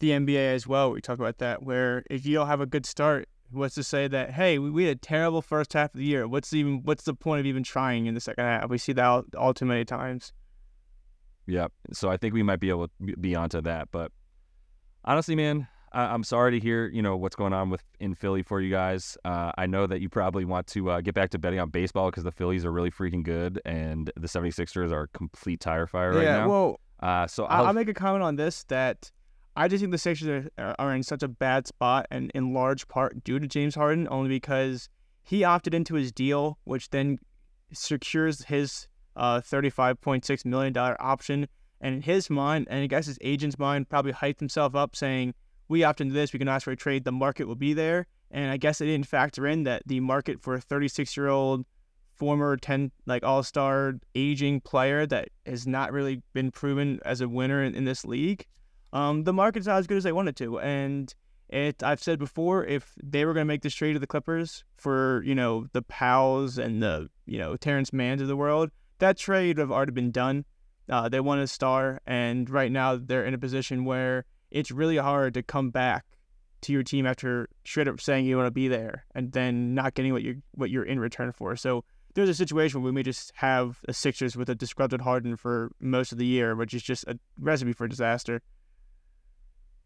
the 0.00 0.10
NBA 0.10 0.54
as 0.54 0.66
well. 0.66 0.90
We 0.92 1.00
talk 1.00 1.18
about 1.18 1.38
that, 1.38 1.62
where 1.62 2.04
if 2.10 2.24
you 2.24 2.34
don't 2.34 2.46
have 2.46 2.60
a 2.60 2.66
good 2.66 2.86
start, 2.86 3.28
was 3.52 3.74
to 3.74 3.82
say 3.82 4.08
that 4.08 4.30
hey, 4.32 4.58
we, 4.58 4.70
we 4.70 4.84
had 4.84 4.96
a 4.96 5.00
terrible 5.00 5.42
first 5.42 5.72
half 5.72 5.94
of 5.94 5.98
the 5.98 6.06
year. 6.06 6.26
What's 6.26 6.52
even 6.52 6.82
what's 6.84 7.04
the 7.04 7.14
point 7.14 7.40
of 7.40 7.46
even 7.46 7.62
trying 7.62 8.06
in 8.06 8.14
the 8.14 8.20
second 8.20 8.44
half? 8.44 8.68
We 8.68 8.78
see 8.78 8.92
that 8.92 9.04
all, 9.04 9.24
all 9.36 9.54
too 9.54 9.64
many 9.64 9.84
times. 9.84 10.32
Yeah, 11.46 11.68
so 11.92 12.10
I 12.10 12.18
think 12.18 12.34
we 12.34 12.42
might 12.42 12.60
be 12.60 12.68
able 12.68 12.88
to 12.88 13.16
be 13.16 13.34
onto 13.34 13.62
that. 13.62 13.88
But 13.90 14.12
honestly, 15.04 15.34
man, 15.34 15.66
I, 15.92 16.14
am 16.14 16.22
sorry 16.22 16.52
to 16.52 16.60
hear 16.60 16.88
you 16.88 17.00
know 17.00 17.16
what's 17.16 17.36
going 17.36 17.52
on 17.52 17.70
with 17.70 17.82
in 18.00 18.14
Philly 18.14 18.42
for 18.42 18.60
you 18.60 18.70
guys. 18.70 19.16
Uh, 19.24 19.52
I 19.56 19.66
know 19.66 19.86
that 19.86 20.00
you 20.00 20.08
probably 20.08 20.44
want 20.44 20.66
to 20.68 20.90
uh, 20.90 21.00
get 21.00 21.14
back 21.14 21.30
to 21.30 21.38
betting 21.38 21.58
on 21.58 21.70
baseball 21.70 22.10
because 22.10 22.24
the 22.24 22.32
Phillies 22.32 22.64
are 22.64 22.72
really 22.72 22.90
freaking 22.90 23.22
good 23.22 23.60
and 23.64 24.10
the 24.16 24.28
76ers 24.28 24.92
are 24.92 25.06
complete 25.08 25.60
tire 25.60 25.86
fire 25.86 26.12
right 26.12 26.24
yeah, 26.24 26.38
now. 26.38 26.48
well, 26.48 26.80
uh, 27.00 27.26
so 27.26 27.44
I'll, 27.44 27.66
I'll 27.66 27.72
make 27.72 27.88
a 27.88 27.94
comment 27.94 28.22
on 28.22 28.36
this 28.36 28.64
that 28.64 29.10
I 29.58 29.66
just 29.66 29.80
think 29.80 29.90
the 29.90 29.98
Sixers 29.98 30.46
are, 30.56 30.76
are 30.78 30.94
in 30.94 31.02
such 31.02 31.24
a 31.24 31.28
bad 31.28 31.66
spot, 31.66 32.06
and 32.12 32.30
in 32.32 32.54
large 32.54 32.86
part 32.86 33.24
due 33.24 33.40
to 33.40 33.48
James 33.48 33.74
Harden, 33.74 34.06
only 34.08 34.28
because 34.28 34.88
he 35.24 35.42
opted 35.42 35.74
into 35.74 35.94
his 35.94 36.12
deal, 36.12 36.60
which 36.62 36.90
then 36.90 37.18
secures 37.72 38.44
his 38.44 38.86
uh, 39.16 39.40
$35.6 39.40 40.44
million 40.44 40.78
option. 40.78 41.48
And 41.80 41.96
in 41.96 42.02
his 42.02 42.30
mind, 42.30 42.68
and 42.70 42.84
I 42.84 42.86
guess 42.86 43.06
his 43.06 43.18
agent's 43.20 43.58
mind, 43.58 43.88
probably 43.88 44.12
hyped 44.12 44.38
himself 44.38 44.76
up 44.76 44.94
saying, 44.94 45.34
We 45.66 45.82
opted 45.82 46.06
into 46.06 46.14
this, 46.14 46.32
we 46.32 46.38
can 46.38 46.46
ask 46.46 46.62
for 46.62 46.70
a 46.70 46.76
trade, 46.76 47.02
the 47.02 47.10
market 47.10 47.48
will 47.48 47.56
be 47.56 47.72
there. 47.72 48.06
And 48.30 48.52
I 48.52 48.58
guess 48.58 48.78
they 48.78 48.86
didn't 48.86 49.08
factor 49.08 49.44
in 49.44 49.64
that 49.64 49.82
the 49.86 49.98
market 49.98 50.40
for 50.40 50.54
a 50.54 50.60
36 50.60 51.16
year 51.16 51.26
old 51.26 51.66
former 52.14 52.56
10 52.56 52.92
like 53.06 53.24
all-star 53.24 53.94
aging 54.14 54.60
player 54.60 55.04
that 55.06 55.30
has 55.46 55.66
not 55.66 55.92
really 55.92 56.22
been 56.32 56.52
proven 56.52 57.00
as 57.04 57.20
a 57.20 57.28
winner 57.28 57.62
in, 57.64 57.74
in 57.74 57.84
this 57.84 58.04
league 58.04 58.46
um, 58.92 59.24
the 59.24 59.32
market's 59.32 59.66
not 59.66 59.78
as 59.78 59.86
good 59.86 59.96
as 59.96 60.04
they 60.04 60.12
wanted 60.12 60.36
to 60.36 60.58
and 60.60 61.14
it 61.48 61.82
i've 61.82 62.02
said 62.02 62.18
before 62.18 62.64
if 62.64 62.94
they 63.02 63.24
were 63.24 63.32
going 63.32 63.44
to 63.44 63.48
make 63.48 63.62
this 63.62 63.74
trade 63.74 63.94
to 63.94 63.98
the 63.98 64.06
clippers 64.06 64.64
for 64.76 65.22
you 65.24 65.34
know 65.34 65.66
the 65.72 65.82
pals 65.82 66.58
and 66.58 66.82
the 66.82 67.08
you 67.26 67.38
know 67.38 67.56
Terance 67.56 67.90
Manns 67.90 68.20
of 68.20 68.28
the 68.28 68.36
world 68.36 68.70
that 68.98 69.16
trade 69.16 69.56
would 69.56 69.62
have 69.62 69.72
already 69.72 69.92
been 69.92 70.10
done 70.10 70.44
uh, 70.90 71.08
they 71.08 71.20
want 71.20 71.40
a 71.40 71.46
star 71.46 72.00
and 72.06 72.48
right 72.50 72.70
now 72.70 72.96
they're 72.96 73.24
in 73.24 73.34
a 73.34 73.38
position 73.38 73.84
where 73.84 74.24
it's 74.50 74.70
really 74.70 74.96
hard 74.96 75.34
to 75.34 75.42
come 75.42 75.70
back 75.70 76.04
to 76.60 76.72
your 76.72 76.82
team 76.82 77.06
after 77.06 77.48
straight 77.64 77.88
up 77.88 78.00
saying 78.00 78.26
you 78.26 78.36
want 78.36 78.46
to 78.46 78.50
be 78.50 78.68
there 78.68 79.04
and 79.14 79.32
then 79.32 79.74
not 79.74 79.94
getting 79.94 80.12
what 80.12 80.22
you 80.22 80.42
what 80.52 80.70
you're 80.70 80.84
in 80.84 81.00
return 81.00 81.32
for 81.32 81.56
so 81.56 81.84
there's 82.14 82.28
a 82.28 82.34
situation 82.34 82.80
where 82.80 82.90
we 82.90 82.94
may 82.94 83.04
just 83.04 83.32
have 83.36 83.78
a 83.86 83.92
Sixers 83.92 84.36
with 84.36 84.48
a 84.50 84.54
disgruntled 84.54 85.02
Harden 85.02 85.36
for 85.36 85.70
most 85.80 86.10
of 86.10 86.18
the 86.18 86.26
year, 86.26 86.56
which 86.56 86.74
is 86.74 86.82
just 86.82 87.04
a 87.04 87.16
recipe 87.38 87.72
for 87.72 87.86
disaster. 87.86 88.42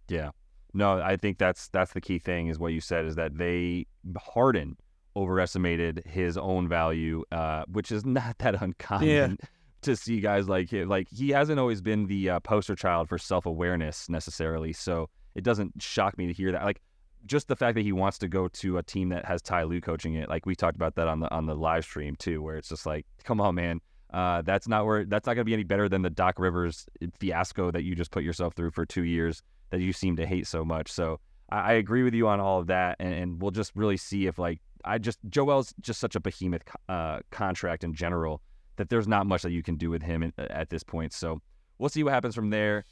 Yeah. 0.08 0.30
No, 0.74 1.00
I 1.00 1.16
think 1.16 1.38
that's 1.38 1.68
that's 1.68 1.92
the 1.92 2.00
key 2.00 2.18
thing 2.18 2.46
is 2.46 2.58
what 2.58 2.72
you 2.72 2.80
said 2.80 3.04
is 3.04 3.16
that 3.16 3.36
they 3.36 3.86
Harden 4.18 4.76
overestimated 5.14 6.02
his 6.06 6.38
own 6.38 6.68
value, 6.68 7.24
uh, 7.30 7.64
which 7.70 7.92
is 7.92 8.04
not 8.04 8.38
that 8.38 8.54
uncommon 8.62 9.08
yeah. 9.08 9.46
to 9.82 9.96
see 9.96 10.20
guys 10.20 10.48
like 10.48 10.70
him. 10.70 10.88
Like 10.88 11.08
he 11.10 11.30
hasn't 11.30 11.60
always 11.60 11.80
been 11.82 12.06
the 12.06 12.30
uh, 12.30 12.40
poster 12.40 12.74
child 12.74 13.08
for 13.08 13.18
self 13.18 13.46
awareness 13.46 14.08
necessarily, 14.08 14.72
so 14.72 15.10
it 15.34 15.44
doesn't 15.44 15.82
shock 15.82 16.16
me 16.16 16.26
to 16.26 16.32
hear 16.32 16.52
that. 16.52 16.64
Like 16.64 16.80
just 17.26 17.48
the 17.48 17.56
fact 17.56 17.74
that 17.76 17.82
he 17.82 17.92
wants 17.92 18.18
to 18.18 18.28
go 18.28 18.48
to 18.48 18.78
a 18.78 18.82
team 18.82 19.10
that 19.10 19.24
has 19.26 19.42
Ty 19.42 19.64
Lue 19.64 19.80
coaching 19.80 20.14
it, 20.14 20.28
like 20.28 20.46
we 20.46 20.56
talked 20.56 20.76
about 20.76 20.94
that 20.94 21.06
on 21.06 21.20
the 21.20 21.30
on 21.30 21.46
the 21.46 21.54
live 21.54 21.84
stream 21.84 22.16
too, 22.16 22.42
where 22.42 22.56
it's 22.56 22.68
just 22.68 22.86
like, 22.86 23.04
come 23.24 23.42
on, 23.42 23.54
man, 23.54 23.80
uh, 24.12 24.40
that's 24.40 24.66
not 24.66 24.86
where 24.86 25.04
that's 25.04 25.26
not 25.26 25.34
going 25.34 25.42
to 25.42 25.48
be 25.48 25.54
any 25.54 25.64
better 25.64 25.88
than 25.88 26.00
the 26.00 26.10
Doc 26.10 26.38
Rivers 26.38 26.86
fiasco 27.20 27.70
that 27.70 27.82
you 27.82 27.94
just 27.94 28.10
put 28.10 28.24
yourself 28.24 28.54
through 28.54 28.70
for 28.70 28.86
two 28.86 29.04
years 29.04 29.42
that 29.72 29.80
you 29.80 29.92
seem 29.92 30.16
to 30.16 30.26
hate 30.26 30.46
so 30.46 30.64
much. 30.64 30.92
So 30.92 31.18
I, 31.50 31.58
I 31.58 31.72
agree 31.72 32.04
with 32.04 32.14
you 32.14 32.28
on 32.28 32.38
all 32.38 32.60
of 32.60 32.68
that, 32.68 32.96
and, 33.00 33.12
and, 33.12 33.42
we'll 33.42 33.50
just 33.50 33.72
really 33.74 33.96
see 33.96 34.26
if 34.26 34.38
like 34.38 34.60
I 34.84 34.98
just 34.98 35.18
Joel's 35.28 35.74
just 35.80 35.98
such 35.98 36.14
a 36.14 36.20
behemoth 36.20 36.62
uh, 36.88 37.20
contract 37.30 37.82
in 37.82 37.94
general 37.94 38.40
that 38.76 38.88
there's 38.88 39.08
not 39.08 39.26
much 39.26 39.42
that 39.42 39.50
you 39.50 39.62
can 39.62 39.76
do 39.76 39.90
with 39.90 40.02
him 40.02 40.22
in, 40.22 40.32
at 40.38 40.70
this 40.70 40.82
point. 40.82 41.12
So 41.12 41.40
we'll 41.78 41.88
see 41.88 42.04
what 42.04 42.12
happens 42.12 42.34
from 42.34 42.50
there. 42.50 42.84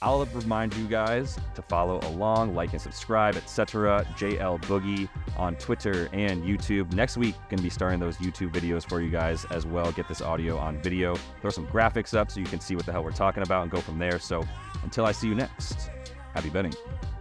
I'll 0.00 0.24
remind 0.26 0.76
you 0.76 0.86
guys 0.86 1.36
to 1.56 1.62
follow 1.62 1.98
along, 2.04 2.54
like 2.54 2.72
and 2.72 2.80
subscribe, 2.80 3.34
etc. 3.34 4.06
JL 4.16 4.62
Boogie 4.62 5.08
on 5.36 5.56
Twitter 5.56 6.08
and 6.12 6.44
YouTube. 6.44 6.92
Next 6.92 7.16
week, 7.16 7.34
to 7.50 7.56
be 7.56 7.68
starting 7.68 7.98
those 7.98 8.16
YouTube 8.18 8.52
videos 8.52 8.88
for 8.88 9.00
you 9.00 9.10
guys 9.10 9.44
as 9.46 9.66
well. 9.66 9.90
Get 9.90 10.06
this 10.06 10.22
audio 10.22 10.56
on 10.56 10.80
video, 10.82 11.16
throw 11.40 11.50
some 11.50 11.66
graphics 11.66 12.16
up 12.16 12.30
so 12.30 12.38
you 12.38 12.46
can 12.46 12.60
see 12.60 12.76
what 12.76 12.86
the 12.86 12.92
hell 12.92 13.02
we're 13.02 13.10
talking 13.10 13.42
about 13.42 13.62
and 13.62 13.72
go 13.72 13.80
from 13.80 13.98
there. 13.98 14.20
So 14.20 14.44
until 14.84 15.04
I 15.04 15.10
see 15.10 15.26
you 15.26 15.34
next, 15.34 15.90
happy 16.38 16.50
betting. 16.50 17.17